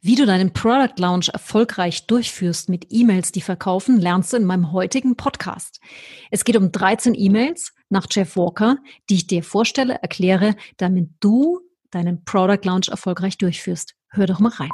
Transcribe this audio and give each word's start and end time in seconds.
Wie 0.00 0.16
du 0.16 0.26
deinen 0.26 0.52
Product 0.52 0.94
Launch 0.98 1.28
erfolgreich 1.28 2.06
durchführst 2.06 2.68
mit 2.68 2.86
E-Mails, 2.90 3.32
die 3.32 3.40
verkaufen, 3.40 3.98
lernst 4.00 4.32
du 4.32 4.36
in 4.36 4.44
meinem 4.44 4.72
heutigen 4.72 5.16
Podcast. 5.16 5.80
Es 6.30 6.44
geht 6.44 6.56
um 6.56 6.72
13 6.72 7.14
E-Mails 7.14 7.72
nach 7.88 8.06
Jeff 8.10 8.36
Walker, 8.36 8.78
die 9.08 9.14
ich 9.14 9.26
dir 9.26 9.42
vorstelle, 9.42 9.94
erkläre, 10.02 10.56
damit 10.76 11.10
du 11.20 11.60
deinen 11.90 12.24
Product 12.24 12.64
Launch 12.64 12.88
erfolgreich 12.88 13.38
durchführst. 13.38 13.94
Hör 14.10 14.26
doch 14.26 14.40
mal 14.40 14.52
rein. 14.52 14.70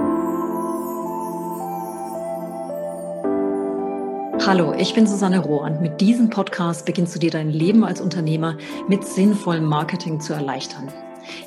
Hallo, 4.47 4.73
ich 4.73 4.95
bin 4.95 5.07
Susanne 5.07 5.41
Rohr 5.41 5.63
und 5.63 5.83
mit 5.83 6.01
diesem 6.01 6.31
Podcast 6.31 6.87
beginnst 6.87 7.15
du 7.15 7.19
dir 7.19 7.31
dein 7.31 7.51
Leben 7.51 7.85
als 7.85 8.01
Unternehmer 8.01 8.57
mit 8.89 9.05
sinnvollem 9.07 9.67
Marketing 9.67 10.19
zu 10.19 10.33
erleichtern. 10.33 10.91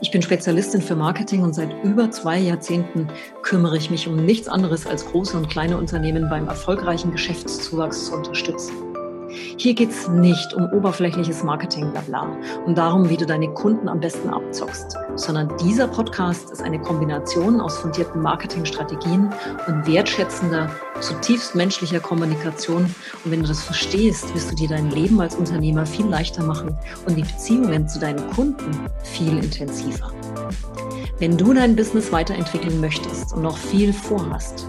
Ich 0.02 0.12
bin 0.12 0.21
Spezialistin 0.21 0.82
für 0.82 0.96
Marketing 0.96 1.42
und 1.42 1.54
seit 1.54 1.84
über 1.84 2.12
zwei 2.12 2.39
Jahrzehnten 2.39 3.08
kümmere 3.42 3.78
ich 3.78 3.89
mich 3.89 4.07
um 4.07 4.16
nichts 4.16 4.48
anderes 4.48 4.86
als 4.86 5.06
große 5.06 5.38
und 5.38 5.50
kleine 5.50 5.78
Unternehmen 5.78 6.30
beim 6.30 6.47
erfolgreichen 6.47 7.11
Geschäftszuwachs 7.11 8.06
zu 8.06 8.16
unterstützen. 8.16 8.74
Hier 9.57 9.74
geht's 9.74 10.07
nicht 10.07 10.54
um 10.54 10.71
oberflächliches 10.71 11.44
Marketing, 11.44 11.92
blabla, 11.92 12.38
und 12.66 12.78
darum, 12.78 13.10
wie 13.10 13.18
du 13.18 13.25
deine 13.25 13.50
Kunden 13.50 13.88
am 13.88 14.00
besten 14.00 14.30
abzockst, 14.30 14.96
sondern 15.16 15.52
dieser 15.57 15.88
Podcast 15.88 16.52
ist 16.52 16.61
eine 16.61 16.80
Kombination 16.80 17.60
aus 17.60 17.78
fundierten 17.78 18.21
Marketingstrategien 18.21 19.30
und 19.68 19.88
wertschätzender, 19.88 20.69
zutiefst 21.04 21.56
menschlicher 21.56 22.00
Kommunikation. 22.00 22.84
Und 23.24 23.32
wenn 23.32 23.42
du 23.42 23.48
das 23.48 23.61
verstehst, 23.61 24.34
wirst 24.34 24.52
du 24.52 24.56
dir 24.56 24.70
dein 24.70 24.89
Leben 24.89 25.20
als 25.21 25.36
Unternehmer 25.36 25.86
viel 25.86 26.07
leichter 26.07 26.44
machen 26.44 26.78
und 27.06 27.16
die 27.16 27.24
Beziehungen 27.24 27.88
zu 27.88 28.00
deinen 28.00 28.30
Kunden 28.32 28.71
viel 29.04 29.38
intensiver. 29.38 30.11
Wenn 31.20 31.38
du 31.38 31.54
dein 31.54 31.75
Business 31.75 32.11
weiterentwickeln 32.11 32.81
möchtest 32.81 33.34
und 33.34 33.44
noch 33.44 33.58
viel 33.58 33.94
vorhast, 33.94 34.67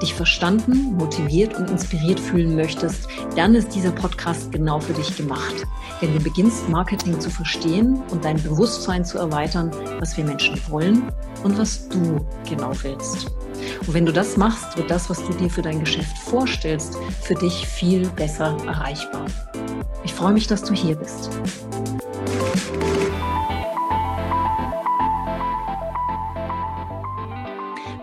dich 0.00 0.14
verstanden, 0.14 0.94
motiviert 0.96 1.56
und 1.56 1.70
inspiriert 1.70 2.20
fühlen 2.20 2.56
möchtest, 2.56 3.08
dann 3.36 3.54
ist 3.54 3.74
dieser 3.74 3.90
Podcast 3.90 4.50
genau 4.52 4.80
für 4.80 4.94
dich 4.94 5.16
gemacht. 5.16 5.66
Denn 6.00 6.14
du 6.14 6.20
beginnst 6.20 6.68
Marketing 6.68 7.20
zu 7.20 7.28
verstehen 7.28 8.00
und 8.10 8.24
dein 8.24 8.42
Bewusstsein 8.42 9.04
zu 9.04 9.18
erweitern, 9.18 9.70
was 9.98 10.16
wir 10.16 10.24
Menschen 10.24 10.58
wollen 10.68 11.02
und 11.42 11.58
was 11.58 11.88
du 11.88 12.24
genau 12.48 12.72
willst. 12.82 13.30
Und 13.86 13.94
wenn 13.94 14.06
du 14.06 14.12
das 14.12 14.36
machst, 14.36 14.76
wird 14.76 14.90
das, 14.90 15.08
was 15.08 15.24
du 15.24 15.32
dir 15.32 15.50
für 15.50 15.62
dein 15.62 15.80
Geschäft 15.80 16.16
vorstellst, 16.18 16.96
für 17.22 17.34
dich 17.34 17.66
viel 17.66 18.08
besser 18.10 18.56
erreichbar. 18.66 19.26
Ich 20.04 20.14
freue 20.14 20.32
mich, 20.32 20.46
dass 20.46 20.62
du 20.62 20.74
hier 20.74 20.96
bist. 20.96 21.30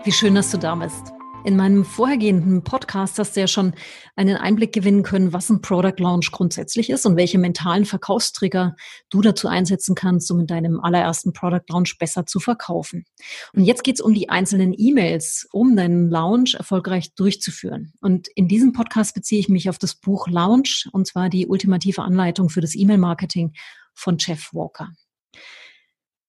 Wie 0.04 0.12
schön, 0.12 0.34
dass 0.34 0.50
du 0.50 0.58
da 0.58 0.74
bist. 0.74 1.17
In 1.48 1.56
meinem 1.56 1.86
vorhergehenden 1.86 2.62
Podcast 2.62 3.18
hast 3.18 3.34
du 3.34 3.40
ja 3.40 3.46
schon 3.46 3.72
einen 4.16 4.36
Einblick 4.36 4.74
gewinnen 4.74 5.02
können, 5.02 5.32
was 5.32 5.48
ein 5.48 5.62
Product 5.62 5.94
Launch 5.96 6.30
grundsätzlich 6.30 6.90
ist 6.90 7.06
und 7.06 7.16
welche 7.16 7.38
mentalen 7.38 7.86
Verkaufstrigger 7.86 8.76
du 9.08 9.22
dazu 9.22 9.48
einsetzen 9.48 9.94
kannst, 9.94 10.30
um 10.30 10.40
in 10.40 10.46
deinem 10.46 10.78
allerersten 10.78 11.32
Product 11.32 11.64
Launch 11.70 11.96
besser 11.96 12.26
zu 12.26 12.38
verkaufen. 12.38 13.06
Und 13.54 13.64
jetzt 13.64 13.82
geht 13.82 13.94
es 13.94 14.02
um 14.02 14.12
die 14.12 14.28
einzelnen 14.28 14.74
E-Mails, 14.76 15.48
um 15.50 15.74
deinen 15.74 16.10
Launch 16.10 16.52
erfolgreich 16.52 17.14
durchzuführen. 17.14 17.94
Und 18.02 18.28
in 18.34 18.46
diesem 18.46 18.74
Podcast 18.74 19.14
beziehe 19.14 19.40
ich 19.40 19.48
mich 19.48 19.70
auf 19.70 19.78
das 19.78 19.94
Buch 19.94 20.28
Launch, 20.28 20.86
und 20.92 21.06
zwar 21.06 21.30
die 21.30 21.46
ultimative 21.46 22.02
Anleitung 22.02 22.50
für 22.50 22.60
das 22.60 22.74
E-Mail-Marketing 22.74 23.54
von 23.94 24.18
Jeff 24.18 24.52
Walker. 24.52 24.90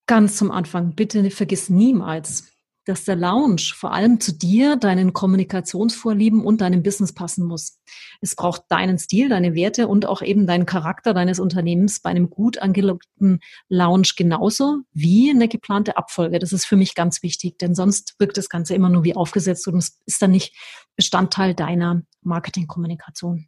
Ganz 0.07 0.37
zum 0.37 0.49
Anfang, 0.49 0.95
bitte 0.95 1.29
vergiss 1.29 1.69
niemals, 1.69 2.53
dass 2.85 3.05
der 3.05 3.15
Lounge 3.15 3.73
vor 3.75 3.93
allem 3.93 4.19
zu 4.19 4.33
dir, 4.33 4.75
deinen 4.75 5.13
Kommunikationsvorlieben 5.13 6.43
und 6.43 6.61
deinem 6.61 6.81
Business 6.81 7.13
passen 7.13 7.45
muss. 7.45 7.79
Es 8.21 8.35
braucht 8.35 8.63
deinen 8.69 8.97
Stil, 8.97 9.29
deine 9.29 9.53
Werte 9.53 9.87
und 9.87 10.05
auch 10.05 10.21
eben 10.21 10.47
deinen 10.47 10.65
Charakter 10.65 11.13
deines 11.13 11.39
Unternehmens 11.39 11.99
bei 11.99 12.09
einem 12.09 12.29
gut 12.29 12.57
angelockten 12.57 13.39
Lounge 13.67 14.09
genauso 14.15 14.79
wie 14.91 15.29
eine 15.29 15.47
geplante 15.47 15.97
Abfolge. 15.97 16.39
Das 16.39 16.53
ist 16.53 16.65
für 16.65 16.77
mich 16.77 16.95
ganz 16.95 17.21
wichtig, 17.23 17.57
denn 17.59 17.75
sonst 17.75 18.15
wirkt 18.19 18.37
das 18.37 18.49
Ganze 18.49 18.73
immer 18.73 18.89
nur 18.89 19.03
wie 19.03 19.15
aufgesetzt 19.15 19.67
und 19.67 19.77
es 19.77 19.99
ist 20.05 20.21
dann 20.21 20.31
nicht 20.31 20.55
Bestandteil 20.95 21.53
deiner 21.53 22.01
Marketingkommunikation. 22.21 23.47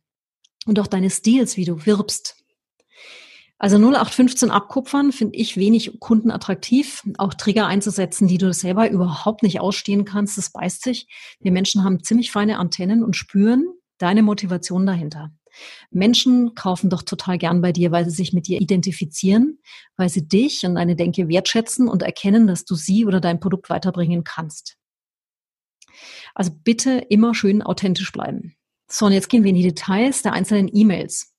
Und 0.66 0.80
auch 0.80 0.88
deines 0.88 1.18
Stils, 1.18 1.58
wie 1.58 1.66
du 1.66 1.86
wirbst, 1.86 2.36
also 3.62 3.78
0815 3.78 4.50
abkupfern 4.50 5.12
finde 5.12 5.38
ich 5.38 5.56
wenig 5.56 6.00
kundenattraktiv. 6.00 7.04
Auch 7.20 7.36
Trigger 7.36 7.68
einzusetzen, 7.68 8.28
die 8.28 8.40
du 8.40 8.52
selber 8.54 8.90
überhaupt 8.90 9.44
nicht 9.44 9.60
ausstehen 9.60 10.04
kannst, 10.04 10.36
das 10.40 10.50
beißt 10.50 10.82
sich. 10.82 11.08
Wir 11.40 11.52
Menschen 11.52 11.84
haben 11.84 12.04
ziemlich 12.04 12.32
feine 12.32 12.58
Antennen 12.58 13.04
und 13.04 13.16
spüren 13.16 13.68
deine 14.00 14.24
Motivation 14.24 14.88
dahinter. 14.88 15.30
Menschen 15.92 16.56
kaufen 16.56 16.90
doch 16.90 17.04
total 17.04 17.38
gern 17.38 17.62
bei 17.62 17.72
dir, 17.72 17.92
weil 17.92 18.04
sie 18.06 18.16
sich 18.16 18.34
mit 18.34 18.48
dir 18.48 18.60
identifizieren, 18.60 19.60
weil 19.96 20.10
sie 20.10 20.28
dich 20.28 20.66
und 20.66 20.74
deine 20.74 20.96
Denke 20.96 21.28
wertschätzen 21.28 21.88
und 21.88 22.02
erkennen, 22.02 22.48
dass 22.48 22.66
du 22.66 22.74
sie 22.74 23.06
oder 23.06 23.22
dein 23.22 23.40
Produkt 23.40 23.70
weiterbringen 23.70 24.24
kannst. 24.24 24.78
Also 26.34 26.50
bitte 26.52 26.98
immer 27.10 27.36
schön 27.36 27.62
authentisch 27.62 28.12
bleiben. 28.12 28.56
So, 28.88 29.06
und 29.06 29.12
jetzt 29.12 29.30
gehen 29.30 29.44
wir 29.44 29.50
in 29.50 29.56
die 29.56 29.62
Details 29.62 30.24
der 30.24 30.34
einzelnen 30.34 30.68
E-Mails. 30.74 31.31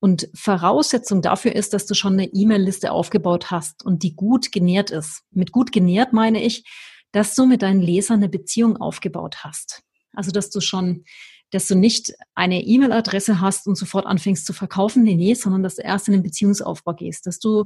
Und 0.00 0.28
Voraussetzung 0.34 1.22
dafür 1.22 1.54
ist, 1.54 1.72
dass 1.72 1.86
du 1.86 1.94
schon 1.94 2.14
eine 2.14 2.26
E-Mail-Liste 2.26 2.92
aufgebaut 2.92 3.50
hast 3.50 3.84
und 3.84 4.02
die 4.02 4.14
gut 4.14 4.52
genährt 4.52 4.90
ist. 4.90 5.22
Mit 5.30 5.52
gut 5.52 5.72
genährt 5.72 6.12
meine 6.12 6.42
ich, 6.42 6.64
dass 7.12 7.34
du 7.34 7.46
mit 7.46 7.62
deinen 7.62 7.80
Lesern 7.80 8.18
eine 8.18 8.28
Beziehung 8.28 8.76
aufgebaut 8.78 9.44
hast. 9.44 9.82
Also, 10.14 10.30
dass 10.30 10.50
du 10.50 10.60
schon, 10.60 11.04
dass 11.50 11.68
du 11.68 11.74
nicht 11.74 12.12
eine 12.34 12.62
E-Mail-Adresse 12.62 13.40
hast 13.40 13.66
und 13.66 13.76
sofort 13.76 14.06
anfängst 14.06 14.46
zu 14.46 14.52
verkaufen, 14.52 15.02
nee, 15.02 15.14
nee, 15.14 15.34
sondern 15.34 15.62
dass 15.62 15.76
du 15.76 15.82
erst 15.82 16.08
in 16.08 16.12
den 16.12 16.22
Beziehungsaufbau 16.22 16.94
gehst, 16.94 17.26
dass 17.26 17.38
du 17.38 17.64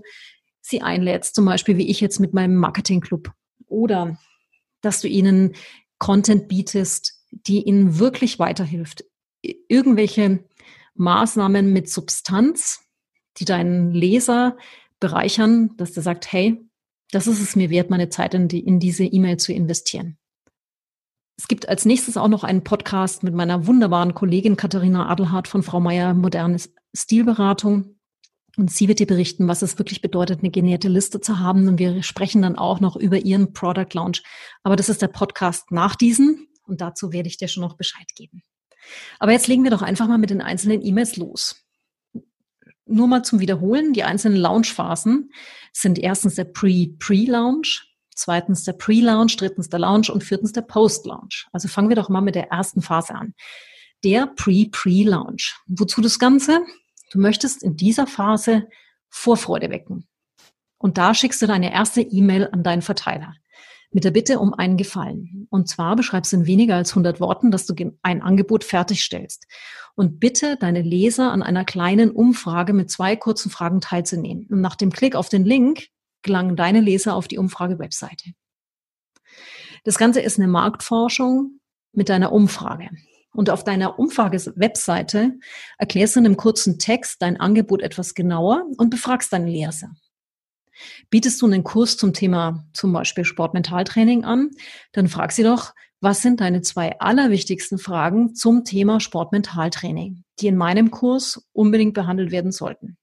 sie 0.60 0.82
einlädst, 0.82 1.34
zum 1.34 1.44
Beispiel 1.44 1.76
wie 1.76 1.88
ich 1.88 2.00
jetzt 2.00 2.18
mit 2.18 2.34
meinem 2.34 2.56
Marketing-Club 2.56 3.30
oder 3.66 4.18
dass 4.80 5.00
du 5.00 5.08
ihnen 5.08 5.54
Content 5.98 6.48
bietest, 6.48 7.14
die 7.30 7.62
ihnen 7.62 7.98
wirklich 7.98 8.38
weiterhilft. 8.38 9.04
Irgendwelche 9.42 10.44
Maßnahmen 10.98 11.72
mit 11.72 11.88
Substanz, 11.90 12.84
die 13.38 13.44
deinen 13.44 13.92
Leser 13.92 14.56
bereichern, 15.00 15.76
dass 15.76 15.92
der 15.92 16.02
sagt, 16.02 16.32
hey, 16.32 16.60
das 17.10 17.26
ist 17.26 17.40
es 17.40 17.56
mir 17.56 17.70
wert, 17.70 17.90
meine 17.90 18.08
Zeit 18.08 18.34
in, 18.34 18.48
die, 18.48 18.60
in 18.60 18.80
diese 18.80 19.04
E-Mail 19.04 19.36
zu 19.36 19.52
investieren. 19.52 20.18
Es 21.38 21.48
gibt 21.48 21.68
als 21.68 21.84
nächstes 21.84 22.16
auch 22.16 22.28
noch 22.28 22.44
einen 22.44 22.64
Podcast 22.64 23.22
mit 23.22 23.34
meiner 23.34 23.66
wunderbaren 23.66 24.14
Kollegin 24.14 24.56
Katharina 24.56 25.08
Adelhardt 25.08 25.48
von 25.48 25.62
Frau 25.62 25.80
Meier 25.80 26.14
Moderne 26.14 26.58
Stilberatung. 26.94 27.96
Und 28.56 28.70
sie 28.70 28.88
wird 28.88 29.00
dir 29.00 29.06
berichten, 29.06 29.46
was 29.48 29.60
es 29.60 29.78
wirklich 29.78 30.00
bedeutet, 30.00 30.40
eine 30.40 30.50
genährte 30.50 30.88
Liste 30.88 31.20
zu 31.20 31.38
haben. 31.38 31.68
Und 31.68 31.78
wir 31.78 32.02
sprechen 32.02 32.40
dann 32.40 32.56
auch 32.56 32.80
noch 32.80 32.96
über 32.96 33.18
ihren 33.18 33.52
Product 33.52 33.92
Launch. 33.92 34.22
Aber 34.62 34.76
das 34.76 34.88
ist 34.88 35.02
der 35.02 35.08
Podcast 35.08 35.70
nach 35.70 35.94
diesem. 35.94 36.46
Und 36.62 36.80
dazu 36.80 37.12
werde 37.12 37.28
ich 37.28 37.36
dir 37.36 37.48
schon 37.48 37.62
noch 37.62 37.76
Bescheid 37.76 38.08
geben. 38.16 38.42
Aber 39.18 39.32
jetzt 39.32 39.46
legen 39.46 39.64
wir 39.64 39.70
doch 39.70 39.82
einfach 39.82 40.08
mal 40.08 40.18
mit 40.18 40.30
den 40.30 40.42
einzelnen 40.42 40.84
E-Mails 40.84 41.16
los. 41.16 41.64
Nur 42.86 43.08
mal 43.08 43.24
zum 43.24 43.40
Wiederholen, 43.40 43.92
die 43.92 44.04
einzelnen 44.04 44.36
Launch-Phasen 44.36 45.30
sind 45.72 45.98
erstens 45.98 46.36
der 46.36 46.44
Pre-Pre-Launch, 46.44 47.92
zweitens 48.14 48.64
der 48.64 48.74
Pre-Launch, 48.74 49.36
drittens 49.36 49.68
der 49.68 49.80
Launch 49.80 50.10
und 50.10 50.22
viertens 50.22 50.52
der 50.52 50.62
Post-Launch. 50.62 51.48
Also 51.52 51.68
fangen 51.68 51.88
wir 51.88 51.96
doch 51.96 52.08
mal 52.08 52.20
mit 52.20 52.36
der 52.36 52.50
ersten 52.50 52.82
Phase 52.82 53.14
an. 53.14 53.34
Der 54.04 54.28
Pre-Pre-Launch. 54.28 55.56
Wozu 55.66 56.00
das 56.00 56.18
Ganze? 56.18 56.60
Du 57.10 57.18
möchtest 57.18 57.62
in 57.62 57.76
dieser 57.76 58.06
Phase 58.06 58.68
Vorfreude 59.08 59.70
wecken. 59.70 60.06
Und 60.78 60.98
da 60.98 61.14
schickst 61.14 61.42
du 61.42 61.46
deine 61.46 61.72
erste 61.72 62.02
E-Mail 62.02 62.48
an 62.52 62.62
deinen 62.62 62.82
Verteiler 62.82 63.34
mit 63.96 64.04
der 64.04 64.10
Bitte 64.10 64.40
um 64.40 64.52
einen 64.52 64.76
Gefallen. 64.76 65.46
Und 65.48 65.70
zwar 65.70 65.96
beschreibst 65.96 66.30
du 66.30 66.36
in 66.36 66.46
weniger 66.46 66.74
als 66.74 66.90
100 66.90 67.18
Worten, 67.18 67.50
dass 67.50 67.64
du 67.64 67.74
ein 68.02 68.20
Angebot 68.20 68.62
fertigstellst. 68.62 69.46
Und 69.94 70.20
bitte 70.20 70.58
deine 70.58 70.82
Leser 70.82 71.32
an 71.32 71.42
einer 71.42 71.64
kleinen 71.64 72.10
Umfrage 72.10 72.74
mit 72.74 72.90
zwei 72.90 73.16
kurzen 73.16 73.50
Fragen 73.50 73.80
teilzunehmen. 73.80 74.48
Und 74.50 74.60
nach 74.60 74.76
dem 74.76 74.92
Klick 74.92 75.16
auf 75.16 75.30
den 75.30 75.46
Link 75.46 75.88
gelangen 76.20 76.56
deine 76.56 76.82
Leser 76.82 77.14
auf 77.14 77.26
die 77.26 77.38
Umfrage-Webseite. 77.38 78.32
Das 79.84 79.96
Ganze 79.96 80.20
ist 80.20 80.38
eine 80.38 80.48
Marktforschung 80.48 81.60
mit 81.92 82.10
deiner 82.10 82.32
Umfrage. 82.32 82.90
Und 83.32 83.48
auf 83.48 83.64
deiner 83.64 83.98
Umfrage-Webseite 83.98 85.38
erklärst 85.78 86.16
du 86.16 86.20
in 86.20 86.26
einem 86.26 86.36
kurzen 86.36 86.78
Text 86.78 87.22
dein 87.22 87.40
Angebot 87.40 87.80
etwas 87.80 88.14
genauer 88.14 88.66
und 88.76 88.90
befragst 88.90 89.32
deine 89.32 89.48
Leser. 89.48 89.88
Bietest 91.10 91.40
du 91.40 91.46
einen 91.46 91.64
Kurs 91.64 91.96
zum 91.96 92.12
Thema 92.12 92.66
zum 92.72 92.92
Beispiel 92.92 93.24
Sportmentaltraining 93.24 94.24
an, 94.24 94.50
dann 94.92 95.08
frag 95.08 95.32
sie 95.32 95.42
doch, 95.42 95.74
was 96.00 96.22
sind 96.22 96.40
deine 96.40 96.62
zwei 96.62 96.98
allerwichtigsten 97.00 97.78
Fragen 97.78 98.34
zum 98.34 98.64
Thema 98.64 99.00
Sportmentaltraining, 99.00 100.24
die 100.40 100.46
in 100.46 100.56
meinem 100.56 100.90
Kurs 100.90 101.48
unbedingt 101.52 101.94
behandelt 101.94 102.30
werden 102.30 102.52
sollten. 102.52 102.96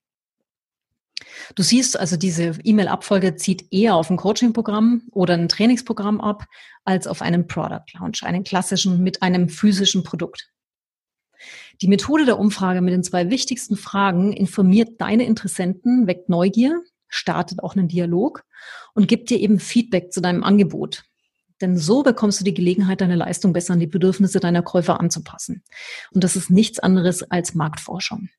Du 1.55 1.63
siehst 1.63 1.99
also, 1.99 2.17
diese 2.17 2.57
E-Mail-Abfolge 2.63 3.35
zieht 3.35 3.71
eher 3.71 3.95
auf 3.95 4.09
ein 4.09 4.17
Coaching-Programm 4.17 5.03
oder 5.11 5.33
ein 5.33 5.49
Trainingsprogramm 5.49 6.21
ab, 6.21 6.45
als 6.83 7.07
auf 7.07 7.21
einen 7.21 7.47
Product 7.47 7.85
Launch, 7.93 8.23
einen 8.23 8.43
klassischen 8.43 9.03
mit 9.03 9.21
einem 9.21 9.49
physischen 9.49 10.03
Produkt. 10.03 10.49
Die 11.81 11.87
Methode 11.87 12.25
der 12.25 12.39
Umfrage 12.39 12.81
mit 12.81 12.93
den 12.93 13.03
zwei 13.03 13.29
wichtigsten 13.29 13.75
Fragen 13.75 14.31
informiert 14.31 15.01
deine 15.01 15.25
Interessenten, 15.25 16.07
weckt 16.07 16.29
Neugier, 16.29 16.81
startet 17.13 17.61
auch 17.63 17.75
einen 17.75 17.87
Dialog 17.87 18.43
und 18.93 19.07
gibt 19.07 19.29
dir 19.29 19.39
eben 19.39 19.59
Feedback 19.59 20.11
zu 20.11 20.21
deinem 20.21 20.43
Angebot. 20.43 21.03
Denn 21.61 21.77
so 21.77 22.03
bekommst 22.03 22.39
du 22.39 22.43
die 22.43 22.53
Gelegenheit, 22.53 23.01
deine 23.01 23.15
Leistung 23.15 23.53
besser 23.53 23.73
an 23.73 23.79
die 23.79 23.87
Bedürfnisse 23.87 24.39
deiner 24.39 24.63
Käufer 24.63 24.99
anzupassen. 24.99 25.63
Und 26.11 26.23
das 26.23 26.35
ist 26.35 26.49
nichts 26.49 26.79
anderes 26.79 27.23
als 27.23 27.53
Marktforschung. 27.53 28.29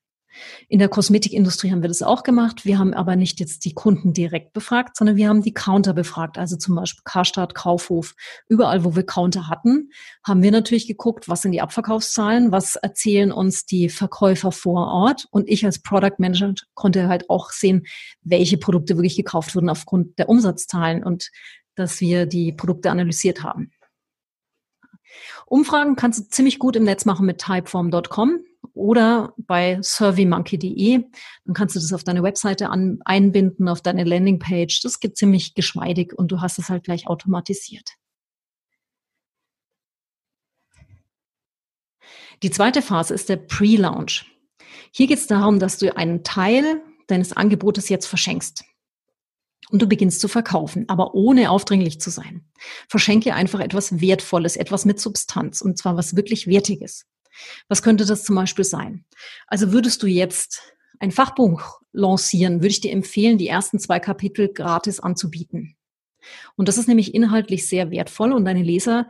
In 0.69 0.79
der 0.79 0.89
Kosmetikindustrie 0.89 1.71
haben 1.71 1.83
wir 1.83 1.89
das 1.89 2.03
auch 2.03 2.23
gemacht. 2.23 2.65
Wir 2.65 2.79
haben 2.79 2.95
aber 2.95 3.17
nicht 3.17 3.41
jetzt 3.41 3.65
die 3.65 3.75
Kunden 3.75 4.13
direkt 4.13 4.53
befragt, 4.53 4.97
sondern 4.97 5.17
wir 5.17 5.29
haben 5.29 5.43
die 5.43 5.55
Counter 5.55 5.93
befragt. 5.93 6.39
Also 6.39 6.57
zum 6.57 6.75
Beispiel 6.75 7.03
Karstadt, 7.05 7.55
Kaufhof, 7.55 8.15
überall, 8.49 8.85
wo 8.85 8.97
wir 8.97 9.05
Counter 9.05 9.49
hatten, 9.49 9.91
haben 10.27 10.43
wir 10.43 10.51
natürlich 10.51 10.87
geguckt, 10.87 11.29
was 11.29 11.43
sind 11.43 11.53
die 11.53 11.61
Abverkaufszahlen, 11.61 12.53
was 12.53 12.77
erzählen 12.77 13.33
uns 13.33 13.67
die 13.67 13.89
Verkäufer 13.89 14.53
vor 14.53 14.89
Ort. 14.89 15.27
Und 15.31 15.49
ich 15.49 15.65
als 15.65 15.81
Product 15.81 16.19
Manager 16.19 16.55
konnte 16.75 17.09
halt 17.09 17.31
auch 17.31 17.51
sehen, 17.51 17.87
welche 18.23 18.59
Produkte 18.59 18.97
wirklich 18.97 19.17
gekauft 19.17 19.55
wurden 19.55 19.69
aufgrund 19.69 20.19
der 20.19 20.29
Umsatzzahlen 20.29 21.05
und 21.05 21.31
dass 21.75 22.01
wir 22.01 22.27
die 22.27 22.53
Produkte 22.53 22.91
analysiert 22.91 23.43
haben. 23.43 23.73
Umfragen 25.47 25.97
kannst 25.97 26.19
du 26.19 26.29
ziemlich 26.29 26.59
gut 26.59 26.77
im 26.77 26.85
Netz 26.85 27.05
machen 27.05 27.27
mit 27.27 27.39
typeform.com 27.39 28.41
oder 28.75 29.35
bei 29.37 29.81
surveymonkey.de. 29.81 31.05
Dann 31.45 31.55
kannst 31.55 31.77
du 31.77 31.81
das 31.81 31.93
auf 31.93 32.05
deine 32.05 32.23
Webseite 32.23 32.69
an, 32.69 32.99
einbinden, 33.05 33.69
auf 33.69 33.81
deine 33.81 34.05
Landingpage. 34.05 34.81
Das 34.83 35.01
geht 35.01 35.17
ziemlich 35.17 35.55
geschmeidig 35.55 36.13
und 36.13 36.31
du 36.33 36.41
hast 36.41 36.59
es 36.59 36.69
halt 36.69 36.85
gleich 36.85 37.07
automatisiert. 37.07 37.95
Die 42.43 42.51
zweite 42.51 42.83
Phase 42.83 43.15
ist 43.15 43.29
der 43.29 43.37
Pre-Launch. 43.37 44.27
Hier 44.91 45.07
geht 45.07 45.19
es 45.19 45.27
darum, 45.27 45.59
dass 45.59 45.79
du 45.79 45.97
einen 45.97 46.25
Teil 46.25 46.83
deines 47.07 47.33
Angebotes 47.33 47.89
jetzt 47.89 48.07
verschenkst. 48.07 48.65
Und 49.71 49.81
du 49.81 49.87
beginnst 49.87 50.21
zu 50.21 50.29
verkaufen, 50.29 50.89
aber 50.89 51.15
ohne 51.15 51.51
aufdringlich 51.51 52.01
zu 52.01 52.11
sein. 52.11 52.45
Verschenke 52.89 53.35
einfach 53.35 53.61
etwas 53.61 54.01
Wertvolles, 54.01 54.57
etwas 54.57 54.85
mit 54.85 55.01
Substanz, 55.01 55.63
und 55.63 55.79
zwar 55.79 55.97
was 55.97 56.17
wirklich 56.17 56.47
Wertiges. 56.47 57.07
Was 57.69 57.83
könnte 57.83 58.05
das 58.05 58.25
zum 58.25 58.37
Beispiel 58.37 58.65
sein? 58.65 59.05
Also 59.47 59.73
würdest 59.73 60.03
du 60.03 60.07
jetzt 60.07 60.75
ein 61.01 61.11
Fachbuch 61.11 61.81
lancieren, 61.93 62.57
würde 62.57 62.69
ich 62.69 62.81
dir 62.81 62.93
empfehlen, 62.93 63.39
die 63.39 63.49
ersten 63.49 63.79
zwei 63.79 64.01
Kapitel 64.01 64.53
gratis 64.53 65.01
anzubieten. 65.01 65.77
Und 66.57 66.69
das 66.69 66.79
ist 66.79 66.89
nämlich 66.89 67.15
inhaltlich 67.15 67.69
sehr 67.69 67.91
wertvoll 67.91 68.33
und 68.33 68.45
deine 68.45 68.63
Leser 68.63 69.09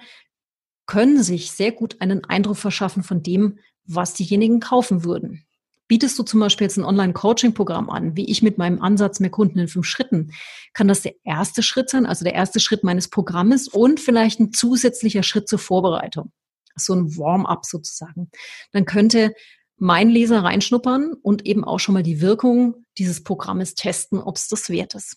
können 0.87 1.23
sich 1.23 1.51
sehr 1.51 1.73
gut 1.73 2.01
einen 2.01 2.25
Eindruck 2.25 2.57
verschaffen 2.57 3.03
von 3.03 3.23
dem, 3.23 3.59
was 3.87 4.15
diejenigen 4.15 4.61
kaufen 4.61 5.05
würden. 5.05 5.47
Bietest 5.87 6.19
du 6.19 6.23
zum 6.23 6.41
Beispiel 6.41 6.67
jetzt 6.67 6.79
ein 6.79 6.85
Online-Coaching-Programm 6.85 7.91
an, 7.91 8.17
wie 8.17 8.31
ich 8.31 8.43
mit 8.43 8.57
meinem 8.57 8.81
Ansatz 8.81 9.21
mehr 9.21 9.31
Kunden 9.31 9.59
in 9.59 9.69
fünf 9.69 9.87
Schritten, 9.87 10.33
kann 10.73 10.89
das 10.89 11.03
der 11.03 11.15
erste 11.25 11.63
Schritt 11.63 11.91
sein, 11.91 12.07
also 12.07 12.25
der 12.25 12.35
erste 12.35 12.59
Schritt 12.59 12.85
meines 12.85 13.09
Programmes 13.09 13.69
und 13.69 14.01
vielleicht 14.01 14.41
ein 14.41 14.53
zusätzlicher 14.53 15.23
Schritt 15.23 15.49
zur 15.49 15.59
Vorbereitung 15.59 16.33
so 16.77 16.95
ein 16.95 17.17
Warm-up 17.17 17.65
sozusagen. 17.65 18.31
Dann 18.73 18.85
könnte 18.85 19.35
mein 19.77 20.09
Leser 20.09 20.45
reinschnuppern 20.45 21.15
und 21.23 21.47
eben 21.47 21.65
auch 21.65 21.79
schon 21.79 21.95
mal 21.95 22.03
die 22.03 22.21
Wirkung 22.21 22.85
dieses 22.97 23.25
Programmes 23.25 23.75
testen, 23.75 24.21
ob 24.21 24.37
es 24.37 24.49
das 24.49 24.71
wert 24.71 24.95
ist. 24.95 25.17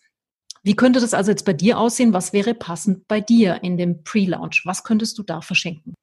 Wie 0.64 0.76
könnte 0.76 1.00
das 1.00 1.14
also 1.14 1.32
jetzt 1.32 1.46
bei 1.46 1.54
dir 1.54 1.78
aussehen? 1.78 2.14
Was 2.14 2.34
wäre 2.34 2.54
passend 2.54 3.08
bei 3.08 3.22
dir 3.22 3.64
in 3.64 3.78
dem 3.78 4.04
Pre-Launch? 4.04 4.64
Was 4.66 4.84
könntest 4.84 5.18
du 5.18 5.24
da 5.24 5.42
verschenken? 5.42 5.94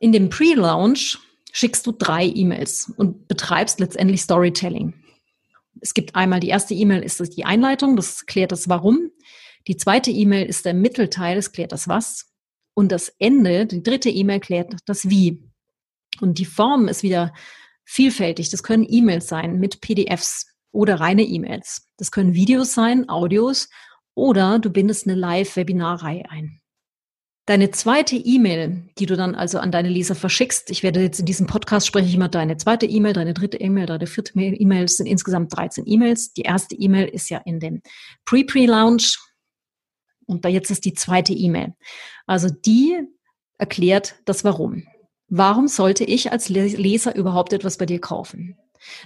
In 0.00 0.12
dem 0.12 0.30
Pre-Launch 0.30 1.18
schickst 1.52 1.86
du 1.86 1.92
drei 1.92 2.26
E-Mails 2.26 2.92
und 2.96 3.28
betreibst 3.28 3.78
letztendlich 3.78 4.22
Storytelling. 4.22 4.94
Es 5.80 5.94
gibt 5.94 6.16
einmal 6.16 6.40
die 6.40 6.48
erste 6.48 6.74
E-Mail 6.74 7.02
ist 7.02 7.20
die 7.36 7.44
Einleitung, 7.44 7.96
das 7.96 8.26
klärt 8.26 8.52
das 8.52 8.68
Warum. 8.68 9.10
Die 9.68 9.76
zweite 9.76 10.10
E-Mail 10.10 10.46
ist 10.46 10.64
der 10.64 10.74
Mittelteil, 10.74 11.36
das 11.36 11.52
klärt 11.52 11.72
das 11.72 11.88
Was. 11.88 12.33
Und 12.74 12.90
das 12.90 13.08
Ende, 13.18 13.66
die 13.66 13.82
dritte 13.82 14.10
E-Mail 14.10 14.40
klärt 14.40 14.76
das 14.86 15.08
Wie. 15.08 15.42
Und 16.20 16.38
die 16.38 16.44
Form 16.44 16.88
ist 16.88 17.02
wieder 17.02 17.32
vielfältig. 17.84 18.50
Das 18.50 18.62
können 18.62 18.86
E-Mails 18.88 19.28
sein 19.28 19.58
mit 19.58 19.80
PDFs 19.80 20.46
oder 20.72 21.00
reine 21.00 21.22
E-Mails. 21.22 21.88
Das 21.96 22.10
können 22.10 22.34
Videos 22.34 22.74
sein, 22.74 23.08
Audios 23.08 23.68
oder 24.14 24.58
du 24.58 24.70
bindest 24.70 25.06
eine 25.06 25.16
Live-Webinarreihe 25.16 26.24
ein. 26.30 26.60
Deine 27.46 27.70
zweite 27.70 28.16
E-Mail, 28.16 28.88
die 28.98 29.04
du 29.04 29.16
dann 29.16 29.34
also 29.34 29.58
an 29.58 29.70
deine 29.70 29.90
Leser 29.90 30.14
verschickst, 30.14 30.70
ich 30.70 30.82
werde 30.82 31.02
jetzt 31.02 31.20
in 31.20 31.26
diesem 31.26 31.46
Podcast 31.46 31.86
spreche 31.86 32.08
ich 32.08 32.14
immer 32.14 32.30
deine 32.30 32.56
zweite 32.56 32.86
E-Mail, 32.86 33.12
deine 33.12 33.34
dritte 33.34 33.58
E-Mail, 33.58 33.84
deine 33.84 34.06
vierte 34.06 34.32
E-Mail, 34.34 34.84
es 34.84 34.96
sind 34.96 35.06
insgesamt 35.06 35.54
13 35.54 35.84
E-Mails. 35.86 36.32
Die 36.32 36.42
erste 36.42 36.74
E-Mail 36.74 37.06
ist 37.06 37.28
ja 37.28 37.38
in 37.44 37.60
dem 37.60 37.82
Pre-Pre-Lounge, 38.24 39.18
und 40.26 40.44
da 40.44 40.48
jetzt 40.48 40.70
ist 40.70 40.84
die 40.84 40.94
zweite 40.94 41.32
E-Mail. 41.32 41.74
Also 42.26 42.48
die 42.50 42.98
erklärt 43.58 44.16
das 44.24 44.44
Warum. 44.44 44.84
Warum 45.28 45.68
sollte 45.68 46.04
ich 46.04 46.32
als 46.32 46.48
Leser 46.48 47.16
überhaupt 47.16 47.52
etwas 47.52 47.78
bei 47.78 47.86
dir 47.86 48.00
kaufen? 48.00 48.56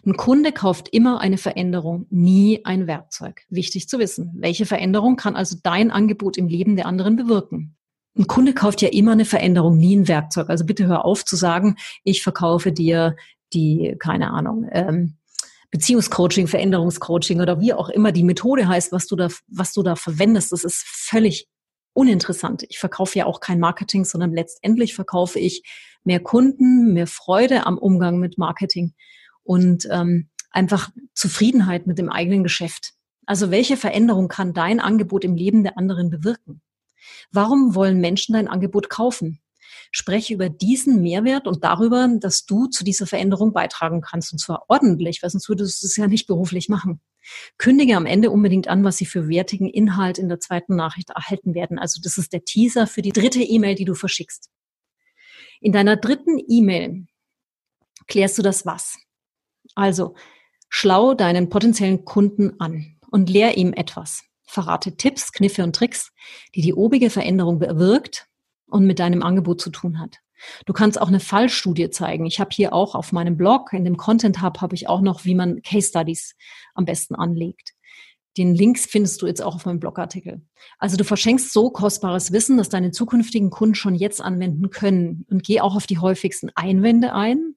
Ein 0.05 0.17
Kunde 0.17 0.53
kauft 0.53 0.89
immer 0.89 1.21
eine 1.21 1.39
Veränderung, 1.39 2.07
nie 2.11 2.65
ein 2.65 2.87
Werkzeug. 2.87 3.43
Wichtig 3.49 3.89
zu 3.89 3.99
wissen. 3.99 4.33
Welche 4.37 4.67
Veränderung 4.67 5.17
kann 5.17 5.37
also 5.37 5.57
dein 5.63 5.91
Angebot 5.91 6.37
im 6.37 6.49
Leben 6.49 6.77
der 6.77 6.87
anderen 6.87 7.17
bewirken? 7.17 7.77
Ein 8.17 8.27
Kunde 8.27 8.53
kauft 8.53 8.83
ja 8.83 8.89
immer 8.89 9.13
eine 9.13 9.25
Veränderung, 9.25 9.79
nie 9.79 9.97
ein 9.97 10.09
Werkzeug. 10.09 10.51
Also 10.51 10.65
bitte 10.65 10.87
hör 10.87 11.05
auf 11.05 11.25
zu 11.25 11.37
sagen, 11.37 11.77
ich 12.03 12.23
verkaufe 12.23 12.73
dir 12.73 13.15
die, 13.53 13.95
keine 13.99 14.31
Ahnung, 14.31 14.69
ähm, 14.73 15.17
Beziehungscoaching, 15.71 16.47
Veränderungscoaching 16.47 17.41
oder 17.41 17.61
wie 17.61 17.75
auch 17.75 17.89
immer 17.89 18.13
die 18.13 18.25
Methode 18.25 18.69
heißt, 18.69 18.93
was 18.93 19.07
du 19.07 19.17
da, 19.17 19.29
was 19.49 19.73
du 19.73 19.83
da 19.83 19.97
verwendest, 19.97 20.53
das 20.53 20.65
ist 20.65 20.83
völlig 20.87 21.47
uninteressant. 21.93 22.65
Ich 22.69 22.79
verkaufe 22.79 23.19
ja 23.19 23.27
auch 23.27 23.41
kein 23.41 23.61
Marketing, 23.61 24.05
sondern 24.05 24.33
letztendlich 24.33 24.95
verkaufe 24.95 25.39
ich 25.39 25.63
mehr 26.05 26.21
Kunden, 26.21 26.95
mehr 26.95 27.07
Freude 27.07 27.67
am 27.67 27.77
Umgang 27.77 28.19
mit 28.19 28.39
Marketing 28.39 28.95
und 29.43 29.87
ähm, 29.91 30.29
einfach 30.51 30.91
Zufriedenheit 31.15 31.87
mit 31.87 31.99
dem 31.99 32.09
eigenen 32.09 32.43
Geschäft. 32.43 32.93
Also 33.27 33.51
welche 33.51 33.77
Veränderung 33.77 34.29
kann 34.29 34.55
dein 34.55 34.81
Angebot 34.81 35.25
im 35.25 35.35
Leben 35.35 35.65
der 35.65 35.77
anderen 35.77 36.09
bewirken? 36.09 36.63
Warum 37.31 37.75
wollen 37.75 38.01
Menschen 38.01 38.33
dein 38.33 38.49
Angebot 38.49 38.89
kaufen? 38.89 39.41
Spreche 39.91 40.35
über 40.35 40.49
diesen 40.49 41.01
Mehrwert 41.03 41.47
und 41.47 41.65
darüber, 41.65 42.09
dass 42.21 42.45
du 42.45 42.67
zu 42.67 42.85
dieser 42.85 43.07
Veränderung 43.07 43.53
beitragen 43.53 44.01
kannst 44.01 44.33
und 44.33 44.39
zwar 44.39 44.65
ordentlich, 44.69 45.23
weil 45.23 45.31
sonst 45.31 45.49
würdest 45.49 45.83
du 45.83 45.87
es 45.87 45.97
ja 45.97 46.07
nicht 46.07 46.27
beruflich 46.27 46.69
machen. 46.69 47.01
Kündige 47.59 47.97
am 47.97 48.07
Ende 48.07 48.31
unbedingt 48.31 48.69
an, 48.69 48.85
was 48.85 48.97
sie 48.97 49.07
für 49.07 49.29
wertigen 49.29 49.69
Inhalt 49.69 50.19
in 50.19 50.29
der 50.29 50.41
zweiten 50.41 50.77
Nachricht 50.77 51.11
erhalten 51.11 51.55
werden. 51.55 51.79
Also 51.79 52.01
das 52.03 52.19
ist 52.19 52.33
der 52.33 52.45
Teaser 52.45 52.87
für 52.87 53.03
die 53.03 53.13
dritte 53.13 53.43
E-Mail, 53.43 53.75
die 53.75 53.85
du 53.85 53.95
verschickst. 53.95 54.51
In 55.61 55.73
deiner 55.73 55.97
dritten 55.97 56.39
E-Mail 56.47 57.07
klärst 58.07 58.39
du 58.39 58.43
das 58.43 58.65
was. 58.65 58.99
Also 59.75 60.15
schlau 60.69 61.15
deinen 61.15 61.49
potenziellen 61.49 62.05
Kunden 62.05 62.59
an 62.61 62.99
und 63.11 63.29
lehr 63.29 63.57
ihm 63.57 63.73
etwas. 63.73 64.25
Verrate 64.47 64.97
Tipps, 64.97 65.33
Kniffe 65.33 65.63
und 65.63 65.77
Tricks, 65.77 66.13
die 66.55 66.63
die 66.63 66.75
obige 66.75 67.11
Veränderung 67.11 67.59
bewirkt 67.59 68.28
und 68.69 68.87
mit 68.87 68.99
deinem 68.99 69.23
Angebot 69.23 69.61
zu 69.61 69.71
tun 69.71 69.99
hat. 69.99 70.19
Du 70.67 70.73
kannst 70.73 71.01
auch 71.01 71.09
eine 71.09 71.21
Fallstudie 71.21 71.91
zeigen. 71.91 72.27
Ich 72.27 72.41
habe 72.41 72.51
hier 72.53 72.73
auch 72.73 72.95
auf 72.95 73.13
meinem 73.13 73.37
Blog, 73.37 73.73
in 73.73 73.85
dem 73.85 73.97
Content 73.97 74.41
Hub, 74.43 74.61
habe 74.61 74.75
ich 74.75 74.89
auch 74.89 75.01
noch, 75.01 75.25
wie 75.25 75.35
man 75.35 75.63
Case 75.63 75.89
Studies 75.89 76.37
am 76.75 76.85
besten 76.85 77.15
anlegt. 77.15 77.73
Den 78.37 78.55
Links 78.55 78.87
findest 78.87 79.21
du 79.21 79.27
jetzt 79.27 79.43
auch 79.43 79.57
auf 79.57 79.67
meinem 79.67 79.81
Blogartikel. 79.81 80.43
Also 80.79 80.97
du 80.97 81.03
verschenkst 81.03 81.53
so 81.53 81.71
kostbares 81.71 82.31
Wissen, 82.31 82.57
dass 82.57 82.69
deine 82.69 82.93
zukünftigen 82.93 83.51
Kunden 83.51 83.75
schon 83.75 83.97
jetzt 83.97 84.21
anwenden 84.21 84.71
können. 84.71 85.27
Und 85.29 85.43
geh 85.43 85.61
auch 85.61 85.75
auf 85.75 85.89
die 85.89 85.99
häufigsten 85.99 86.51
Einwände 86.55 87.13
ein 87.15 87.57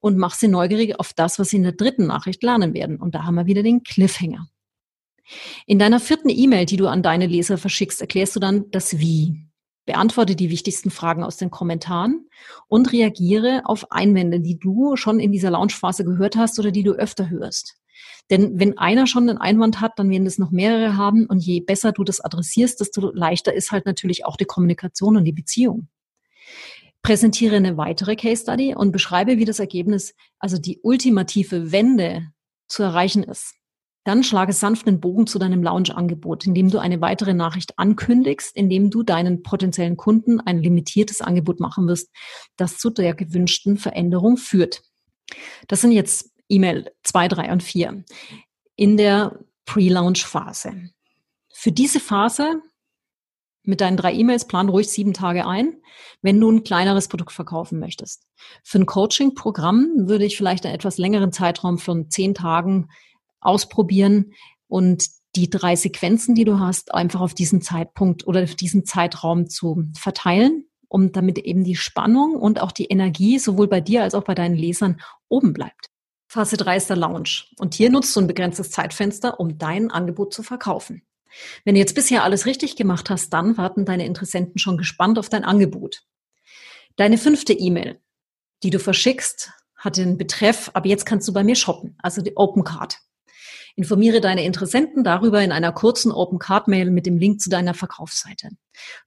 und 0.00 0.16
mach 0.16 0.34
sie 0.34 0.48
neugierig 0.48 0.98
auf 0.98 1.12
das, 1.12 1.38
was 1.38 1.50
sie 1.50 1.58
in 1.58 1.62
der 1.62 1.72
dritten 1.72 2.06
Nachricht 2.06 2.42
lernen 2.42 2.74
werden. 2.74 2.96
Und 2.96 3.14
da 3.14 3.22
haben 3.24 3.36
wir 3.36 3.46
wieder 3.46 3.62
den 3.62 3.84
Cliffhanger. 3.84 4.48
In 5.66 5.78
deiner 5.78 6.00
vierten 6.00 6.28
E-Mail, 6.28 6.66
die 6.66 6.76
du 6.76 6.88
an 6.88 7.04
deine 7.04 7.26
Leser 7.26 7.56
verschickst, 7.56 8.00
erklärst 8.00 8.34
du 8.34 8.40
dann 8.40 8.68
das 8.72 8.98
Wie 8.98 9.49
beantworte 9.86 10.36
die 10.36 10.50
wichtigsten 10.50 10.90
Fragen 10.90 11.24
aus 11.24 11.36
den 11.36 11.50
Kommentaren 11.50 12.28
und 12.68 12.92
reagiere 12.92 13.62
auf 13.64 13.90
Einwände, 13.90 14.40
die 14.40 14.58
du 14.58 14.96
schon 14.96 15.20
in 15.20 15.32
dieser 15.32 15.50
Launchphase 15.50 16.04
gehört 16.04 16.36
hast 16.36 16.58
oder 16.58 16.70
die 16.70 16.82
du 16.82 16.92
öfter 16.92 17.30
hörst. 17.30 17.76
Denn 18.30 18.60
wenn 18.60 18.78
einer 18.78 19.06
schon 19.06 19.28
einen 19.28 19.38
Einwand 19.38 19.80
hat, 19.80 19.98
dann 19.98 20.08
werden 20.10 20.26
es 20.26 20.38
noch 20.38 20.52
mehrere 20.52 20.96
haben 20.96 21.26
und 21.26 21.40
je 21.40 21.60
besser 21.60 21.92
du 21.92 22.04
das 22.04 22.20
adressierst, 22.20 22.80
desto 22.80 23.10
leichter 23.12 23.52
ist 23.52 23.72
halt 23.72 23.86
natürlich 23.86 24.24
auch 24.24 24.36
die 24.36 24.44
Kommunikation 24.44 25.16
und 25.16 25.24
die 25.24 25.32
Beziehung. 25.32 25.88
Präsentiere 27.02 27.56
eine 27.56 27.76
weitere 27.76 28.14
Case 28.14 28.42
Study 28.42 28.74
und 28.74 28.92
beschreibe, 28.92 29.38
wie 29.38 29.44
das 29.44 29.58
Ergebnis, 29.58 30.14
also 30.38 30.58
die 30.58 30.78
ultimative 30.82 31.72
Wende 31.72 32.28
zu 32.68 32.82
erreichen 32.82 33.24
ist. 33.24 33.54
Dann 34.04 34.24
schlage 34.24 34.52
sanft 34.52 34.86
den 34.86 35.00
Bogen 35.00 35.26
zu 35.26 35.38
deinem 35.38 35.62
Lounge-Angebot, 35.62 36.46
indem 36.46 36.70
du 36.70 36.78
eine 36.78 37.00
weitere 37.00 37.34
Nachricht 37.34 37.78
ankündigst, 37.78 38.56
indem 38.56 38.90
du 38.90 39.02
deinen 39.02 39.42
potenziellen 39.42 39.96
Kunden 39.96 40.40
ein 40.40 40.62
limitiertes 40.62 41.20
Angebot 41.20 41.60
machen 41.60 41.86
wirst, 41.86 42.10
das 42.56 42.78
zu 42.78 42.90
der 42.90 43.14
gewünschten 43.14 43.76
Veränderung 43.76 44.36
führt. 44.36 44.82
Das 45.68 45.82
sind 45.82 45.92
jetzt 45.92 46.30
E-Mail 46.48 46.90
2, 47.02 47.28
3 47.28 47.52
und 47.52 47.62
4 47.62 48.04
in 48.76 48.96
der 48.96 49.38
Pre-Launch-Phase. 49.66 50.90
Für 51.52 51.72
diese 51.72 52.00
Phase 52.00 52.62
mit 53.62 53.82
deinen 53.82 53.98
drei 53.98 54.14
E-Mails 54.14 54.46
plan 54.46 54.70
ruhig 54.70 54.88
sieben 54.88 55.12
Tage 55.12 55.46
ein, 55.46 55.76
wenn 56.22 56.40
du 56.40 56.50
ein 56.50 56.64
kleineres 56.64 57.08
Produkt 57.08 57.32
verkaufen 57.32 57.78
möchtest. 57.78 58.26
Für 58.64 58.78
ein 58.78 58.86
Coaching-Programm 58.86 60.08
würde 60.08 60.24
ich 60.24 60.36
vielleicht 60.36 60.64
einen 60.64 60.74
etwas 60.74 60.96
längeren 60.96 61.30
Zeitraum 61.30 61.78
von 61.78 62.10
zehn 62.10 62.34
Tagen 62.34 62.88
ausprobieren 63.40 64.32
und 64.68 65.06
die 65.36 65.48
drei 65.48 65.76
Sequenzen, 65.76 66.34
die 66.34 66.44
du 66.44 66.58
hast, 66.58 66.92
einfach 66.92 67.20
auf 67.20 67.34
diesen 67.34 67.62
Zeitpunkt 67.62 68.26
oder 68.26 68.42
auf 68.42 68.54
diesen 68.54 68.84
Zeitraum 68.84 69.48
zu 69.48 69.84
verteilen, 69.96 70.64
um 70.88 71.12
damit 71.12 71.38
eben 71.38 71.62
die 71.62 71.76
Spannung 71.76 72.34
und 72.34 72.60
auch 72.60 72.72
die 72.72 72.86
Energie 72.86 73.38
sowohl 73.38 73.68
bei 73.68 73.80
dir 73.80 74.02
als 74.02 74.14
auch 74.14 74.24
bei 74.24 74.34
deinen 74.34 74.56
Lesern 74.56 75.00
oben 75.28 75.52
bleibt. 75.52 75.90
Phase 76.26 76.56
3 76.56 76.76
ist 76.76 76.90
der 76.90 76.96
Launch. 76.96 77.52
Und 77.58 77.74
hier 77.74 77.90
nutzt 77.90 78.14
du 78.14 78.20
ein 78.20 78.26
begrenztes 78.26 78.70
Zeitfenster, 78.70 79.40
um 79.40 79.58
dein 79.58 79.90
Angebot 79.90 80.32
zu 80.32 80.42
verkaufen. 80.42 81.02
Wenn 81.64 81.74
du 81.74 81.80
jetzt 81.80 81.94
bisher 81.94 82.24
alles 82.24 82.46
richtig 82.46 82.76
gemacht 82.76 83.10
hast, 83.10 83.30
dann 83.30 83.56
warten 83.56 83.84
deine 83.84 84.06
Interessenten 84.06 84.58
schon 84.58 84.76
gespannt 84.76 85.18
auf 85.18 85.28
dein 85.28 85.44
Angebot. 85.44 86.02
Deine 86.96 87.18
fünfte 87.18 87.52
E-Mail, 87.52 88.00
die 88.62 88.70
du 88.70 88.78
verschickst, 88.78 89.52
hat 89.76 89.96
den 89.96 90.18
Betreff, 90.18 90.70
aber 90.74 90.88
jetzt 90.88 91.06
kannst 91.06 91.26
du 91.28 91.32
bei 91.32 91.44
mir 91.44 91.54
shoppen, 91.54 91.96
also 92.02 92.20
die 92.20 92.36
Open 92.36 92.64
Card. 92.64 92.98
Informiere 93.76 94.20
deine 94.20 94.44
Interessenten 94.44 95.04
darüber 95.04 95.42
in 95.42 95.52
einer 95.52 95.72
kurzen 95.72 96.12
Open 96.12 96.38
Card 96.38 96.68
Mail 96.68 96.90
mit 96.90 97.06
dem 97.06 97.18
Link 97.18 97.40
zu 97.40 97.50
deiner 97.50 97.74
Verkaufsseite. 97.74 98.50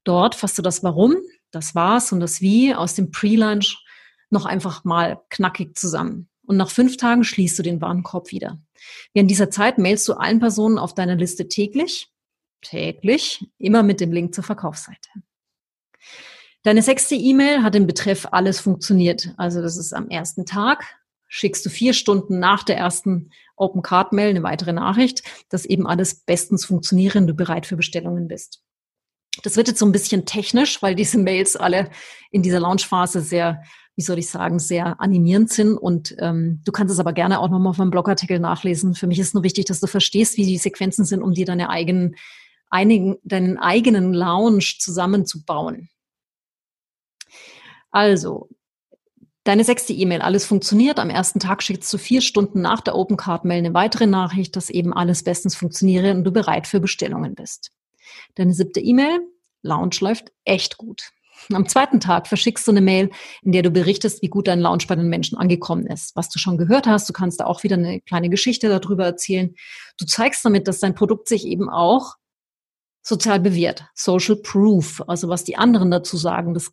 Dort 0.04 0.36
fasst 0.36 0.58
du 0.58 0.62
das 0.62 0.84
Warum, 0.84 1.16
das 1.52 1.76
Was 1.76 2.12
und 2.12 2.20
das 2.20 2.42
Wie 2.42 2.74
aus 2.74 2.96
dem 2.96 3.12
Pre-Launch 3.12 3.84
noch 4.30 4.46
einfach 4.46 4.84
mal 4.84 5.22
knackig 5.30 5.78
zusammen. 5.78 6.30
Und 6.46 6.58
nach 6.58 6.70
fünf 6.70 6.98
Tagen 6.98 7.24
schließt 7.24 7.58
du 7.58 7.64
den 7.64 7.82
Warenkorb 7.82 8.32
wieder. 8.32 8.60
Während 9.14 9.32
dieser 9.32 9.50
Zeit 9.50 9.78
mailst 9.78 10.08
du 10.08 10.14
allen 10.14 10.40
Personen 10.40 10.78
auf 10.78 10.94
deiner 10.94 11.16
Liste 11.16 11.48
täglich, 11.48 12.10
täglich, 12.62 13.48
immer 13.58 13.84
mit 13.84 14.02
dem 14.02 14.12
Link 14.12 14.36
zur 14.36 14.44
Verkaufsseite. 14.44 15.10
Deine 16.64 16.82
sechste 16.82 17.16
E-Mail 17.16 17.62
hat 17.62 17.76
den 17.76 17.88
Betreff 17.88 18.28
alles 18.32 18.60
funktioniert. 18.60 19.34
Also 19.38 19.62
das 19.62 19.78
ist 19.78 19.94
am 19.94 20.10
ersten 20.10 20.46
Tag, 20.46 20.98
schickst 21.36 21.66
du 21.66 21.72
vier 21.72 21.94
Stunden 21.94 22.38
nach 22.38 22.62
der 22.62 22.78
ersten 22.78 23.32
Open 23.56 23.82
Card 23.82 24.14
Mail 24.14 24.30
eine 24.30 24.44
weitere 24.44 24.72
Nachricht, 24.72 25.24
dass 25.50 25.66
eben 25.66 25.88
alles 25.88 26.14
bestens 26.14 26.64
funktioniert 26.64 27.16
und 27.16 27.26
du 27.26 27.34
bereit 27.34 27.66
für 27.66 27.76
Bestellungen 27.76 28.28
bist. 28.28 28.62
Das 29.42 29.58
wird 29.58 29.68
jetzt 29.68 29.80
so 29.80 29.86
ein 29.88 29.92
bisschen 29.92 30.28
technisch, 30.28 30.84
weil 30.84 30.94
diese 30.94 31.18
Mails 31.18 31.56
alle 31.56 31.90
in 32.30 32.44
dieser 32.44 32.60
Launchphase 32.60 33.22
sehr, 33.22 33.64
wie 33.96 34.04
soll 34.04 34.20
ich 34.20 34.30
sagen, 34.30 34.60
sehr 34.60 35.02
animierend 35.02 35.50
sind. 35.50 35.76
Und 35.76 36.16
ähm, 36.20 36.62
du 36.66 36.72
kannst 36.72 36.94
es 36.94 37.00
aber 37.00 37.14
gerne 37.14 37.40
auch 37.40 37.50
nochmal 37.50 37.72
auf 37.72 37.80
meinem 37.80 37.90
Blogartikel 37.90 38.38
nachlesen. 38.40 38.94
Für 38.94 39.08
mich 39.08 39.18
ist 39.18 39.34
nur 39.34 39.42
wichtig, 39.42 39.66
dass 39.66 39.80
du 39.80 39.88
verstehst, 39.88 40.38
wie 40.38 40.46
die 40.46 40.60
Sequenzen 40.60 41.04
sind, 41.04 41.24
um 41.24 41.34
dir 41.34 41.48
deine 41.48 41.70
eigenen, 41.70 42.16
einigen, 42.70 43.18
deinen 43.24 43.58
eigenen 43.58 44.14
Lounge 44.14 44.76
zusammenzubauen. 44.78 45.90
Also, 47.90 48.50
Deine 49.44 49.66
sechste 49.66 49.92
E-Mail, 49.92 50.22
alles 50.22 50.46
funktioniert. 50.46 51.00
Am 51.00 51.10
ersten 51.10 51.40
Tag 51.40 51.64
schickst 51.64 51.92
du 51.92 51.98
vier 51.98 52.22
Stunden 52.22 52.62
nach 52.62 52.80
der 52.80 52.96
Open 52.96 53.18
Card 53.18 53.44
Mail 53.44 53.58
eine 53.58 53.74
weitere 53.74 54.08
Nachricht, 54.08 54.56
dass 54.56 54.70
eben 54.70 54.94
alles 54.94 55.24
bestens 55.24 55.56
funktioniere 55.56 56.12
und 56.12 56.24
du 56.24 56.32
bereit 56.32 56.66
für 56.66 56.80
Bestellungen 56.80 57.36
bist. 57.36 57.72
Deine 58.36 58.54
siebte 58.54 58.80
E-Mail, 58.80 59.20
Launch 59.62 60.00
läuft 60.00 60.32
echt 60.46 60.78
gut. 60.78 61.12
Am 61.52 61.68
zweiten 61.68 62.00
Tag 62.00 62.28
verschickst 62.28 62.66
du 62.68 62.72
eine 62.72 62.80
Mail, 62.80 63.10
in 63.42 63.52
der 63.52 63.64
du 63.64 63.72
berichtest, 63.72 64.22
wie 64.22 64.30
gut 64.30 64.48
dein 64.48 64.62
Launch 64.62 64.88
bei 64.88 64.96
den 64.96 65.10
Menschen 65.10 65.38
angekommen 65.38 65.88
ist, 65.88 66.16
was 66.16 66.30
du 66.30 66.40
schon 66.40 66.58
gehört 66.58 66.88
hast. 66.88 67.10
Du 67.10 67.14
kannst 67.14 67.42
da 67.42 67.46
auch 67.46 67.64
wieder 67.64 67.76
eine 67.76 68.00
kleine 68.00 68.30
Geschichte 68.30 68.70
darüber 68.70 69.04
erzählen. 69.04 69.54
Du 69.98 70.06
zeigst 70.06 70.46
damit, 70.46 70.70
dass 70.70 70.80
dein 70.80 70.96
Produkt 70.96 71.28
sich 71.28 71.46
eben 71.46 71.70
auch 71.70 72.16
sozial 73.02 73.42
bewährt. 73.42 73.86
Social 73.94 74.38
Proof, 74.38 75.04
also 75.08 75.28
was 75.28 75.44
die 75.44 75.58
anderen 75.58 75.92
dazu 75.92 76.16
sagen, 76.16 76.54
das 76.54 76.72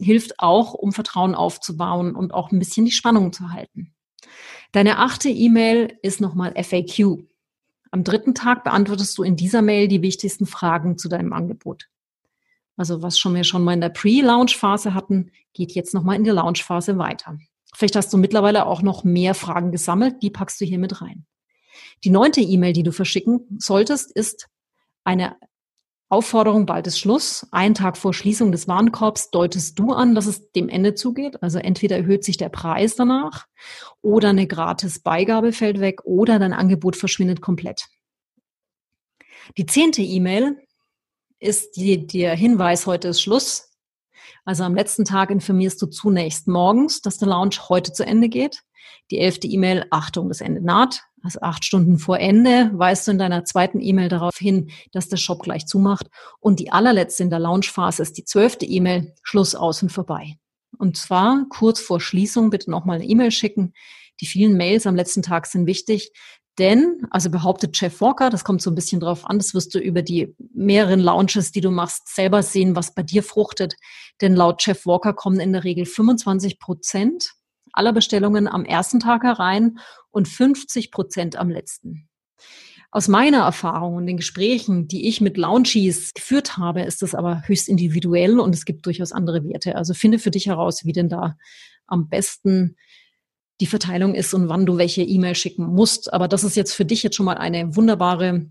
hilft 0.00 0.40
auch, 0.40 0.74
um 0.74 0.92
Vertrauen 0.92 1.34
aufzubauen 1.34 2.14
und 2.14 2.34
auch 2.34 2.50
ein 2.50 2.58
bisschen 2.58 2.84
die 2.84 2.92
Spannung 2.92 3.32
zu 3.32 3.50
halten. 3.50 3.94
Deine 4.72 4.98
achte 4.98 5.28
E-Mail 5.28 5.98
ist 6.02 6.20
nochmal 6.20 6.54
FAQ. 6.62 7.24
Am 7.90 8.04
dritten 8.04 8.34
Tag 8.34 8.64
beantwortest 8.64 9.18
du 9.18 9.22
in 9.22 9.36
dieser 9.36 9.62
Mail 9.62 9.88
die 9.88 10.02
wichtigsten 10.02 10.46
Fragen 10.46 10.96
zu 10.96 11.08
deinem 11.08 11.32
Angebot. 11.32 11.88
Also 12.76 13.02
was 13.02 13.18
schon 13.18 13.34
wir 13.34 13.44
schon 13.44 13.64
mal 13.64 13.74
in 13.74 13.80
der 13.80 13.88
Pre-Launch-Phase 13.90 14.94
hatten, 14.94 15.32
geht 15.52 15.72
jetzt 15.72 15.92
nochmal 15.92 16.16
in 16.16 16.24
die 16.24 16.30
Launch-Phase 16.30 16.98
weiter. 16.98 17.38
Vielleicht 17.74 17.96
hast 17.96 18.12
du 18.12 18.18
mittlerweile 18.18 18.66
auch 18.66 18.82
noch 18.82 19.04
mehr 19.04 19.34
Fragen 19.34 19.72
gesammelt, 19.72 20.22
die 20.22 20.30
packst 20.30 20.60
du 20.60 20.64
hier 20.64 20.78
mit 20.78 21.02
rein. 21.02 21.26
Die 22.04 22.10
neunte 22.10 22.40
E-Mail, 22.40 22.72
die 22.72 22.82
du 22.82 22.92
verschicken 22.92 23.46
solltest, 23.58 24.10
ist 24.12 24.48
eine 25.04 25.36
Aufforderung, 26.10 26.66
bald 26.66 26.88
ist 26.88 26.98
Schluss. 26.98 27.46
Einen 27.52 27.76
Tag 27.76 27.96
vor 27.96 28.12
Schließung 28.12 28.50
des 28.50 28.66
Warenkorbs 28.66 29.30
deutest 29.30 29.78
du 29.78 29.92
an, 29.92 30.16
dass 30.16 30.26
es 30.26 30.50
dem 30.50 30.68
Ende 30.68 30.96
zugeht. 30.96 31.40
Also 31.40 31.60
entweder 31.60 31.96
erhöht 31.96 32.24
sich 32.24 32.36
der 32.36 32.48
Preis 32.48 32.96
danach 32.96 33.46
oder 34.02 34.30
eine 34.30 34.48
gratis 34.48 34.98
Beigabe 34.98 35.52
fällt 35.52 35.78
weg 35.78 36.00
oder 36.02 36.40
dein 36.40 36.52
Angebot 36.52 36.96
verschwindet 36.96 37.40
komplett. 37.40 37.86
Die 39.56 39.66
zehnte 39.66 40.02
E-Mail 40.02 40.58
ist 41.38 41.76
die, 41.76 42.08
der 42.08 42.34
Hinweis, 42.34 42.86
heute 42.86 43.06
ist 43.06 43.22
Schluss. 43.22 43.70
Also 44.44 44.64
am 44.64 44.74
letzten 44.74 45.04
Tag 45.04 45.30
informierst 45.30 45.80
du 45.80 45.86
zunächst 45.86 46.48
morgens, 46.48 47.02
dass 47.02 47.18
der 47.18 47.28
Launch 47.28 47.68
heute 47.68 47.92
zu 47.92 48.04
Ende 48.04 48.28
geht. 48.28 48.64
Die 49.10 49.18
elfte 49.18 49.46
E-Mail, 49.46 49.86
Achtung, 49.90 50.28
das 50.28 50.40
Ende 50.40 50.64
naht. 50.64 51.02
Also 51.22 51.40
acht 51.40 51.64
Stunden 51.64 51.98
vor 51.98 52.18
Ende 52.18 52.70
weist 52.72 53.06
du 53.06 53.12
in 53.12 53.18
deiner 53.18 53.44
zweiten 53.44 53.80
E-Mail 53.80 54.08
darauf 54.08 54.36
hin, 54.36 54.70
dass 54.92 55.08
der 55.08 55.18
Shop 55.18 55.42
gleich 55.42 55.66
zumacht. 55.66 56.06
Und 56.38 56.60
die 56.60 56.72
allerletzte 56.72 57.22
in 57.22 57.30
der 57.30 57.38
Launchphase 57.38 58.02
ist 58.02 58.16
die 58.16 58.24
zwölfte 58.24 58.64
E-Mail, 58.64 59.14
Schluss 59.22 59.54
aus 59.54 59.82
und 59.82 59.90
vorbei. 59.90 60.36
Und 60.78 60.96
zwar 60.96 61.44
kurz 61.50 61.80
vor 61.80 62.00
Schließung 62.00 62.50
bitte 62.50 62.70
nochmal 62.70 62.96
eine 62.96 63.06
E-Mail 63.06 63.30
schicken. 63.30 63.74
Die 64.20 64.26
vielen 64.26 64.56
Mails 64.56 64.86
am 64.86 64.96
letzten 64.96 65.22
Tag 65.22 65.46
sind 65.46 65.66
wichtig, 65.66 66.12
denn, 66.58 67.06
also 67.10 67.30
behauptet 67.30 67.80
Jeff 67.80 68.00
Walker, 68.00 68.28
das 68.28 68.44
kommt 68.44 68.60
so 68.60 68.70
ein 68.70 68.74
bisschen 68.74 69.00
drauf 69.00 69.24
an, 69.24 69.38
das 69.38 69.54
wirst 69.54 69.74
du 69.74 69.78
über 69.78 70.02
die 70.02 70.34
mehreren 70.52 71.00
Launches, 71.00 71.52
die 71.52 71.60
du 71.60 71.70
machst, 71.70 72.14
selber 72.14 72.42
sehen, 72.42 72.76
was 72.76 72.94
bei 72.94 73.02
dir 73.02 73.22
fruchtet. 73.22 73.76
Denn 74.20 74.36
laut 74.36 74.64
Jeff 74.64 74.84
Walker 74.84 75.14
kommen 75.14 75.40
in 75.40 75.52
der 75.52 75.64
Regel 75.64 75.86
25 75.86 76.58
Prozent 76.58 77.32
aller 77.72 77.92
Bestellungen 77.92 78.48
am 78.48 78.64
ersten 78.64 79.00
Tag 79.00 79.22
herein 79.22 79.78
und 80.10 80.28
50 80.28 80.90
Prozent 80.90 81.36
am 81.36 81.50
letzten. 81.50 82.08
Aus 82.92 83.06
meiner 83.06 83.42
Erfahrung 83.44 83.94
und 83.94 84.06
den 84.06 84.16
Gesprächen, 84.16 84.88
die 84.88 85.06
ich 85.06 85.20
mit 85.20 85.36
Launchies 85.36 86.12
geführt 86.12 86.56
habe, 86.56 86.82
ist 86.82 87.02
das 87.02 87.14
aber 87.14 87.42
höchst 87.46 87.68
individuell 87.68 88.40
und 88.40 88.52
es 88.52 88.64
gibt 88.64 88.84
durchaus 88.84 89.12
andere 89.12 89.44
Werte. 89.44 89.76
Also 89.76 89.94
finde 89.94 90.18
für 90.18 90.32
dich 90.32 90.46
heraus, 90.46 90.84
wie 90.84 90.92
denn 90.92 91.08
da 91.08 91.36
am 91.86 92.08
besten 92.08 92.76
die 93.60 93.66
Verteilung 93.66 94.14
ist 94.14 94.34
und 94.34 94.48
wann 94.48 94.66
du 94.66 94.76
welche 94.76 95.02
E-Mail 95.02 95.36
schicken 95.36 95.66
musst. 95.66 96.12
Aber 96.12 96.26
das 96.26 96.42
ist 96.42 96.56
jetzt 96.56 96.72
für 96.72 96.84
dich 96.84 97.02
jetzt 97.04 97.14
schon 97.14 97.26
mal 97.26 97.36
eine 97.36 97.76
wunderbare 97.76 98.50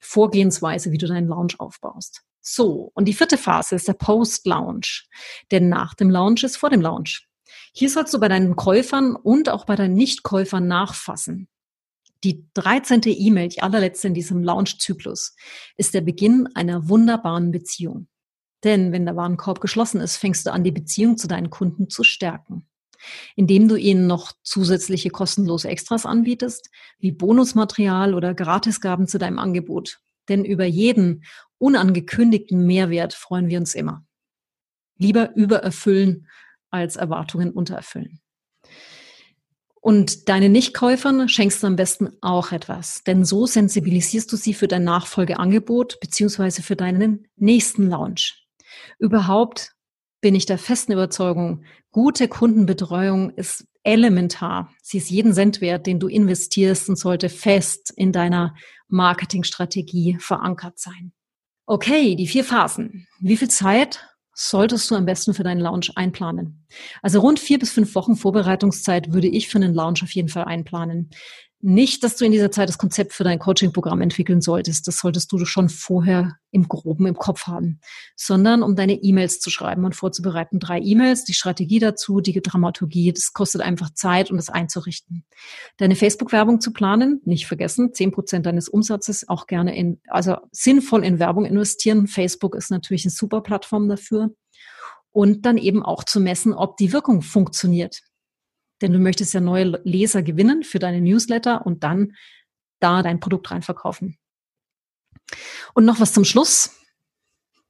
Vorgehensweise, 0.00 0.92
wie 0.92 0.98
du 0.98 1.06
deinen 1.06 1.28
Launch 1.28 1.58
aufbaust. 1.58 2.22
So, 2.40 2.90
und 2.94 3.06
die 3.06 3.14
vierte 3.14 3.38
Phase 3.38 3.76
ist 3.76 3.86
der 3.86 3.92
Post-Launch. 3.94 5.08
Denn 5.50 5.68
nach 5.68 5.94
dem 5.94 6.10
Launch 6.10 6.42
ist 6.42 6.56
vor 6.56 6.70
dem 6.70 6.80
Launch. 6.80 7.28
Hier 7.72 7.88
sollst 7.88 8.12
du 8.12 8.20
bei 8.20 8.28
deinen 8.28 8.54
Käufern 8.54 9.16
und 9.16 9.48
auch 9.48 9.64
bei 9.64 9.76
deinen 9.76 9.94
Nichtkäufern 9.94 10.68
nachfassen. 10.68 11.48
Die 12.22 12.46
13. 12.54 13.00
E-Mail, 13.06 13.48
die 13.48 13.62
allerletzte 13.62 14.08
in 14.08 14.14
diesem 14.14 14.44
Launch-Zyklus, 14.44 15.34
ist 15.76 15.94
der 15.94 16.02
Beginn 16.02 16.48
einer 16.54 16.88
wunderbaren 16.88 17.50
Beziehung. 17.50 18.08
Denn 18.62 18.92
wenn 18.92 19.06
der 19.06 19.16
Warenkorb 19.16 19.60
geschlossen 19.60 20.00
ist, 20.00 20.18
fängst 20.18 20.46
du 20.46 20.52
an, 20.52 20.62
die 20.62 20.70
Beziehung 20.70 21.16
zu 21.16 21.26
deinen 21.26 21.50
Kunden 21.50 21.88
zu 21.88 22.04
stärken. 22.04 22.68
Indem 23.34 23.66
du 23.66 23.74
ihnen 23.74 24.06
noch 24.06 24.32
zusätzliche 24.44 25.10
kostenlose 25.10 25.68
Extras 25.68 26.06
anbietest, 26.06 26.70
wie 27.00 27.10
Bonusmaterial 27.10 28.14
oder 28.14 28.34
Gratisgaben 28.34 29.08
zu 29.08 29.18
deinem 29.18 29.40
Angebot. 29.40 29.98
Denn 30.28 30.44
über 30.44 30.64
jeden 30.64 31.24
unangekündigten 31.58 32.64
Mehrwert 32.64 33.14
freuen 33.14 33.48
wir 33.48 33.58
uns 33.58 33.74
immer. 33.74 34.04
Lieber 34.96 35.34
übererfüllen 35.34 36.28
als 36.72 36.96
Erwartungen 36.96 37.52
untererfüllen. 37.52 38.20
Und 39.80 40.28
deinen 40.28 40.52
Nichtkäufern 40.52 41.28
schenkst 41.28 41.62
du 41.62 41.66
am 41.66 41.76
besten 41.76 42.10
auch 42.20 42.52
etwas, 42.52 43.02
denn 43.04 43.24
so 43.24 43.46
sensibilisierst 43.46 44.32
du 44.32 44.36
sie 44.36 44.54
für 44.54 44.68
dein 44.68 44.84
Nachfolgeangebot 44.84 45.98
beziehungsweise 46.00 46.62
für 46.62 46.76
deinen 46.76 47.26
nächsten 47.36 47.88
Launch. 47.88 48.46
Überhaupt 49.00 49.72
bin 50.20 50.36
ich 50.36 50.46
der 50.46 50.58
festen 50.58 50.92
Überzeugung, 50.92 51.64
gute 51.90 52.28
Kundenbetreuung 52.28 53.30
ist 53.30 53.66
elementar. 53.82 54.72
Sie 54.82 54.98
ist 54.98 55.10
jeden 55.10 55.34
Cent 55.34 55.60
wert, 55.60 55.86
den 55.86 55.98
du 55.98 56.06
investierst 56.06 56.88
und 56.88 56.96
sollte 56.96 57.28
fest 57.28 57.92
in 57.96 58.12
deiner 58.12 58.54
Marketingstrategie 58.86 60.16
verankert 60.20 60.78
sein. 60.78 61.12
Okay, 61.66 62.14
die 62.14 62.28
vier 62.28 62.44
Phasen. 62.44 63.08
Wie 63.20 63.36
viel 63.36 63.50
Zeit 63.50 64.08
solltest 64.34 64.90
du 64.90 64.94
am 64.94 65.04
besten 65.04 65.34
für 65.34 65.42
deinen 65.42 65.60
Launch 65.60 65.96
einplanen? 65.96 66.66
Also 67.02 67.20
rund 67.20 67.38
vier 67.38 67.58
bis 67.58 67.72
fünf 67.72 67.94
Wochen 67.94 68.16
Vorbereitungszeit 68.16 69.12
würde 69.12 69.28
ich 69.28 69.48
für 69.48 69.58
einen 69.58 69.74
Launch 69.74 70.02
auf 70.02 70.12
jeden 70.12 70.28
Fall 70.28 70.44
einplanen 70.44 71.10
nicht, 71.64 72.02
dass 72.02 72.16
du 72.16 72.24
in 72.24 72.32
dieser 72.32 72.50
Zeit 72.50 72.68
das 72.68 72.76
Konzept 72.76 73.12
für 73.12 73.22
dein 73.22 73.38
Coaching-Programm 73.38 74.00
entwickeln 74.00 74.40
solltest. 74.40 74.88
Das 74.88 74.98
solltest 74.98 75.30
du 75.30 75.44
schon 75.44 75.68
vorher 75.68 76.36
im 76.50 76.66
Groben 76.66 77.06
im 77.06 77.14
Kopf 77.14 77.46
haben, 77.46 77.80
sondern 78.16 78.64
um 78.64 78.74
deine 78.74 78.94
E-Mails 78.94 79.38
zu 79.38 79.48
schreiben 79.48 79.84
und 79.84 79.94
vorzubereiten. 79.94 80.58
Drei 80.58 80.80
E-Mails, 80.80 81.24
die 81.24 81.34
Strategie 81.34 81.78
dazu, 81.78 82.20
die 82.20 82.32
Dramaturgie. 82.42 83.12
Das 83.12 83.32
kostet 83.32 83.60
einfach 83.60 83.94
Zeit, 83.94 84.32
um 84.32 84.38
das 84.38 84.50
einzurichten. 84.50 85.24
Deine 85.76 85.94
Facebook-Werbung 85.94 86.60
zu 86.60 86.72
planen, 86.72 87.20
nicht 87.24 87.46
vergessen, 87.46 87.94
zehn 87.94 88.10
Prozent 88.10 88.44
deines 88.44 88.68
Umsatzes 88.68 89.28
auch 89.28 89.46
gerne 89.46 89.76
in, 89.76 90.00
also 90.08 90.38
sinnvoll 90.50 91.04
in 91.04 91.20
Werbung 91.20 91.44
investieren. 91.44 92.08
Facebook 92.08 92.56
ist 92.56 92.72
natürlich 92.72 93.04
eine 93.04 93.12
super 93.12 93.40
Plattform 93.40 93.88
dafür. 93.88 94.34
Und 95.12 95.46
dann 95.46 95.58
eben 95.58 95.84
auch 95.84 96.02
zu 96.04 96.18
messen, 96.18 96.54
ob 96.54 96.76
die 96.78 96.92
Wirkung 96.92 97.22
funktioniert 97.22 98.00
denn 98.82 98.92
du 98.92 98.98
möchtest 98.98 99.34
ja 99.34 99.40
neue 99.40 99.80
Leser 99.84 100.22
gewinnen 100.22 100.62
für 100.64 100.78
deine 100.78 101.00
Newsletter 101.00 101.64
und 101.64 101.84
dann 101.84 102.14
da 102.80 103.02
dein 103.02 103.20
Produkt 103.20 103.50
reinverkaufen. 103.50 104.18
Und 105.74 105.84
noch 105.84 106.00
was 106.00 106.12
zum 106.12 106.24
Schluss. 106.24 106.70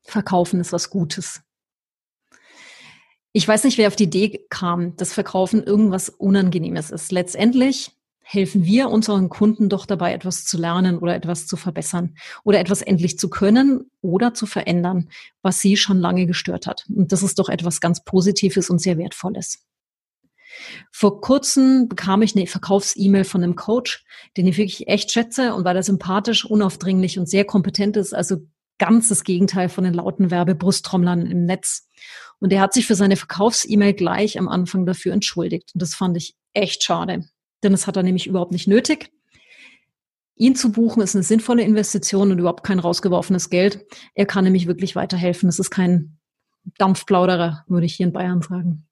Verkaufen 0.03 0.61
ist 0.61 0.73
was 0.73 0.91
Gutes. 0.91 1.43
Ich 3.33 3.47
weiß 3.47 3.65
nicht, 3.65 3.79
wer 3.79 3.89
auf 3.89 3.97
die 3.97 4.05
Idee 4.05 4.45
kam, 4.51 4.97
dass 4.97 5.13
Verkaufen 5.13 5.63
irgendwas 5.63 6.09
Unangenehmes 6.09 6.91
ist. 6.91 7.13
Letztendlich 7.13 7.93
helfen 8.21 8.65
wir 8.65 8.89
unseren 8.89 9.29
Kunden 9.29 9.69
doch 9.69 9.87
dabei, 9.87 10.13
etwas 10.13 10.45
zu 10.45 10.59
lernen 10.59 10.99
oder 10.99 11.15
etwas 11.15 11.47
zu 11.47 11.57
verbessern 11.57 12.15
oder 12.45 12.61
etwas 12.61 12.83
endlich 12.83 13.19
zu 13.19 13.31
können 13.31 13.91
oder 14.01 14.35
zu 14.35 14.47
verändern, 14.47 15.09
was 15.41 15.61
sie 15.61 15.77
schon 15.77 15.99
lange 15.99 16.27
gestört 16.27 16.67
hat. 16.67 16.85
Und 16.89 17.13
das 17.13 17.23
ist 17.23 17.39
doch 17.39 17.49
etwas 17.49 17.81
ganz 17.81 18.05
Positives 18.05 18.71
und 18.71 18.81
sehr 18.81 18.99
Wertvolles. 18.99 19.65
Vor 20.91 21.21
kurzem 21.21 21.89
bekam 21.89 22.23
ich 22.23 22.37
eine 22.37 22.47
Verkaufs-E-Mail 22.47 23.25
von 23.25 23.43
einem 23.43 23.57
Coach, 23.57 24.05
den 24.37 24.47
ich 24.47 24.59
wirklich 24.59 24.89
echt 24.89 25.13
schätze 25.13 25.55
und 25.55 25.65
weil 25.65 25.77
er 25.77 25.83
sympathisch, 25.83 26.45
unaufdringlich 26.45 27.19
und 27.19 27.29
sehr 27.29 27.45
kompetent 27.45 27.97
ist, 27.97 28.15
also 28.15 28.39
ganz 28.79 29.09
das 29.09 29.25
Gegenteil 29.25 29.69
von 29.69 29.85
den 29.85 29.95
lauten 29.95 30.31
Werbebrusttrommlern 30.31 31.27
im 31.27 31.45
Netz. 31.45 31.89
Und 32.41 32.53
er 32.53 32.61
hat 32.61 32.73
sich 32.73 32.87
für 32.87 32.97
seine 32.97 33.17
Verkaufs-E-Mail 33.17 33.95
gleich 33.95 34.39
am 34.39 34.49
Anfang 34.49 34.87
dafür 34.87 35.13
entschuldigt. 35.13 35.71
Und 35.75 35.83
das 35.83 35.95
fand 35.95 36.17
ich 36.17 36.35
echt 36.53 36.83
schade, 36.83 37.25
denn 37.63 37.73
das 37.73 37.87
hat 37.87 37.97
er 37.97 38.03
nämlich 38.03 38.27
überhaupt 38.27 38.53
nicht 38.53 38.67
nötig. 38.67 39.13
Ihn 40.35 40.57
zu 40.57 40.73
buchen 40.73 41.03
ist 41.03 41.15
eine 41.15 41.23
sinnvolle 41.23 41.63
Investition 41.63 42.33
und 42.33 42.39
überhaupt 42.39 42.65
kein 42.65 42.81
rausgeworfenes 42.81 43.51
Geld. 43.51 43.87
Er 44.15 44.27
kann 44.27 44.45
nämlich 44.45 44.67
wirklich 44.67 44.97
weiterhelfen. 44.97 45.49
Es 45.49 45.61
ist 45.61 45.71
kein 45.71 46.19
Dampfplauderer, 46.79 47.65
würde 47.69 47.87
ich 47.87 47.95
hier 47.95 48.07
in 48.07 48.13
Bayern 48.13 48.43
sagen. 48.43 48.89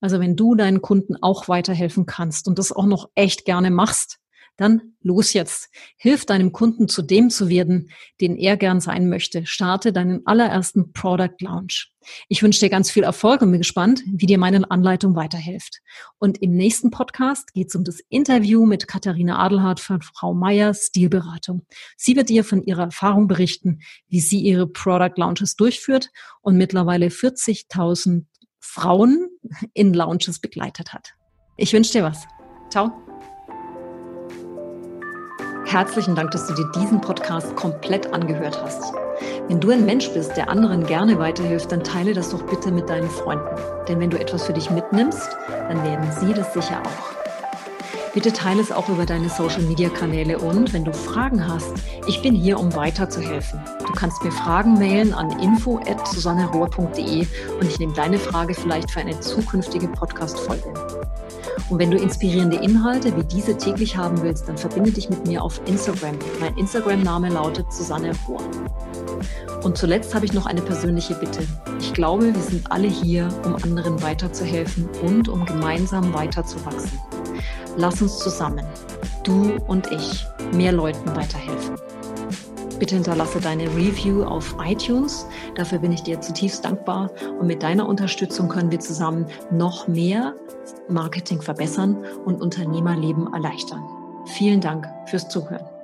Also 0.00 0.20
wenn 0.20 0.36
du 0.36 0.54
deinen 0.54 0.82
Kunden 0.82 1.16
auch 1.20 1.48
weiterhelfen 1.48 2.06
kannst 2.06 2.48
und 2.48 2.58
das 2.58 2.72
auch 2.72 2.86
noch 2.86 3.10
echt 3.14 3.44
gerne 3.44 3.70
machst, 3.70 4.18
dann 4.58 4.94
los 5.02 5.32
jetzt. 5.32 5.70
Hilf 5.96 6.26
deinem 6.26 6.52
Kunden 6.52 6.88
zu 6.88 7.02
dem 7.02 7.30
zu 7.30 7.48
werden, 7.48 7.90
den 8.20 8.36
er 8.36 8.56
gern 8.56 8.80
sein 8.80 9.08
möchte. 9.08 9.46
Starte 9.46 9.92
deinen 9.92 10.26
allerersten 10.26 10.92
Product 10.92 11.36
Launch. 11.40 11.92
Ich 12.28 12.42
wünsche 12.42 12.60
dir 12.60 12.68
ganz 12.68 12.90
viel 12.90 13.04
Erfolg 13.04 13.40
und 13.40 13.52
bin 13.52 13.60
gespannt, 13.60 14.02
wie 14.06 14.26
dir 14.26 14.38
meine 14.38 14.68
Anleitung 14.70 15.14
weiterhilft. 15.14 15.78
Und 16.18 16.42
im 16.42 16.56
nächsten 16.56 16.90
Podcast 16.90 17.52
geht 17.52 17.68
es 17.68 17.76
um 17.76 17.84
das 17.84 18.00
Interview 18.08 18.66
mit 18.66 18.88
Katharina 18.88 19.38
Adelhardt 19.38 19.78
von 19.78 20.02
Frau 20.02 20.34
Meier 20.34 20.74
Stilberatung. 20.74 21.64
Sie 21.96 22.16
wird 22.16 22.28
dir 22.28 22.42
von 22.42 22.64
ihrer 22.64 22.84
Erfahrung 22.84 23.28
berichten, 23.28 23.78
wie 24.08 24.20
sie 24.20 24.40
ihre 24.40 24.66
Product 24.66 25.16
Launches 25.16 25.54
durchführt 25.54 26.10
und 26.40 26.56
mittlerweile 26.56 27.06
40.000 27.06 28.24
Frauen 28.58 29.28
in 29.74 29.94
Lounges 29.94 30.38
begleitet 30.38 30.92
hat. 30.92 31.14
Ich 31.56 31.72
wünsche 31.72 31.92
dir 31.92 32.04
was. 32.04 32.26
Ciao. 32.70 32.92
Herzlichen 35.66 36.14
Dank, 36.14 36.30
dass 36.30 36.46
du 36.46 36.54
dir 36.54 36.70
diesen 36.76 37.00
Podcast 37.00 37.54
komplett 37.54 38.12
angehört 38.12 38.62
hast. 38.62 38.94
Wenn 39.48 39.60
du 39.60 39.70
ein 39.70 39.84
Mensch 39.84 40.08
bist, 40.10 40.36
der 40.36 40.48
anderen 40.48 40.86
gerne 40.86 41.18
weiterhilft, 41.18 41.72
dann 41.72 41.84
teile 41.84 42.14
das 42.14 42.30
doch 42.30 42.42
bitte 42.42 42.70
mit 42.70 42.88
deinen 42.88 43.10
Freunden. 43.10 43.44
Denn 43.86 44.00
wenn 44.00 44.10
du 44.10 44.18
etwas 44.18 44.44
für 44.44 44.52
dich 44.52 44.70
mitnimmst, 44.70 45.28
dann 45.48 45.82
werden 45.84 46.10
sie 46.20 46.32
das 46.32 46.54
sicher 46.54 46.80
auch. 46.82 47.17
Bitte 48.14 48.32
teile 48.32 48.60
es 48.62 48.72
auch 48.72 48.88
über 48.88 49.04
deine 49.04 49.28
Social-Media-Kanäle 49.28 50.38
und 50.38 50.72
wenn 50.72 50.84
du 50.84 50.92
Fragen 50.92 51.46
hast, 51.46 51.72
ich 52.06 52.22
bin 52.22 52.34
hier, 52.34 52.58
um 52.58 52.74
weiterzuhelfen. 52.74 53.60
Du 53.86 53.92
kannst 53.92 54.24
mir 54.24 54.32
Fragen 54.32 54.74
mailen 54.74 55.12
an 55.12 55.38
info.susannerohr.de 55.38 57.26
und 57.60 57.66
ich 57.66 57.78
nehme 57.78 57.92
deine 57.92 58.18
Frage 58.18 58.54
vielleicht 58.54 58.90
für 58.90 59.00
eine 59.00 59.20
zukünftige 59.20 59.88
Podcast-Folge. 59.88 60.72
Und 61.68 61.78
wenn 61.78 61.90
du 61.90 61.98
inspirierende 61.98 62.56
Inhalte 62.56 63.14
wie 63.14 63.24
diese 63.24 63.56
täglich 63.56 63.96
haben 63.96 64.22
willst, 64.22 64.48
dann 64.48 64.56
verbinde 64.56 64.90
dich 64.90 65.10
mit 65.10 65.26
mir 65.26 65.42
auf 65.42 65.60
Instagram. 65.66 66.16
Mein 66.40 66.56
Instagram-Name 66.56 67.28
lautet 67.28 67.70
Susanne 67.72 68.12
Rohr. 68.26 68.40
Und 69.62 69.76
zuletzt 69.76 70.14
habe 70.14 70.24
ich 70.24 70.32
noch 70.32 70.46
eine 70.46 70.62
persönliche 70.62 71.14
Bitte. 71.14 71.40
Ich 71.80 71.92
glaube, 71.92 72.34
wir 72.34 72.42
sind 72.42 72.70
alle 72.72 72.88
hier, 72.88 73.28
um 73.44 73.56
anderen 73.56 74.00
weiterzuhelfen 74.02 74.88
und 75.02 75.28
um 75.28 75.44
gemeinsam 75.44 76.14
weiterzuwachsen. 76.14 76.98
Lass 77.76 78.02
uns 78.02 78.18
zusammen, 78.18 78.64
du 79.24 79.56
und 79.66 79.90
ich, 79.90 80.26
mehr 80.52 80.72
Leuten 80.72 81.14
weiterhelfen. 81.14 81.76
Bitte 82.78 82.94
hinterlasse 82.94 83.40
deine 83.40 83.64
Review 83.74 84.22
auf 84.22 84.54
iTunes. 84.64 85.26
Dafür 85.56 85.78
bin 85.80 85.92
ich 85.92 86.02
dir 86.02 86.20
zutiefst 86.20 86.64
dankbar. 86.64 87.10
Und 87.40 87.48
mit 87.48 87.62
deiner 87.62 87.88
Unterstützung 87.88 88.48
können 88.48 88.70
wir 88.70 88.78
zusammen 88.78 89.26
noch 89.50 89.88
mehr 89.88 90.34
Marketing 90.88 91.42
verbessern 91.42 91.96
und 92.24 92.40
Unternehmerleben 92.40 93.32
erleichtern. 93.32 93.82
Vielen 94.26 94.60
Dank 94.60 94.86
fürs 95.06 95.28
Zuhören. 95.28 95.77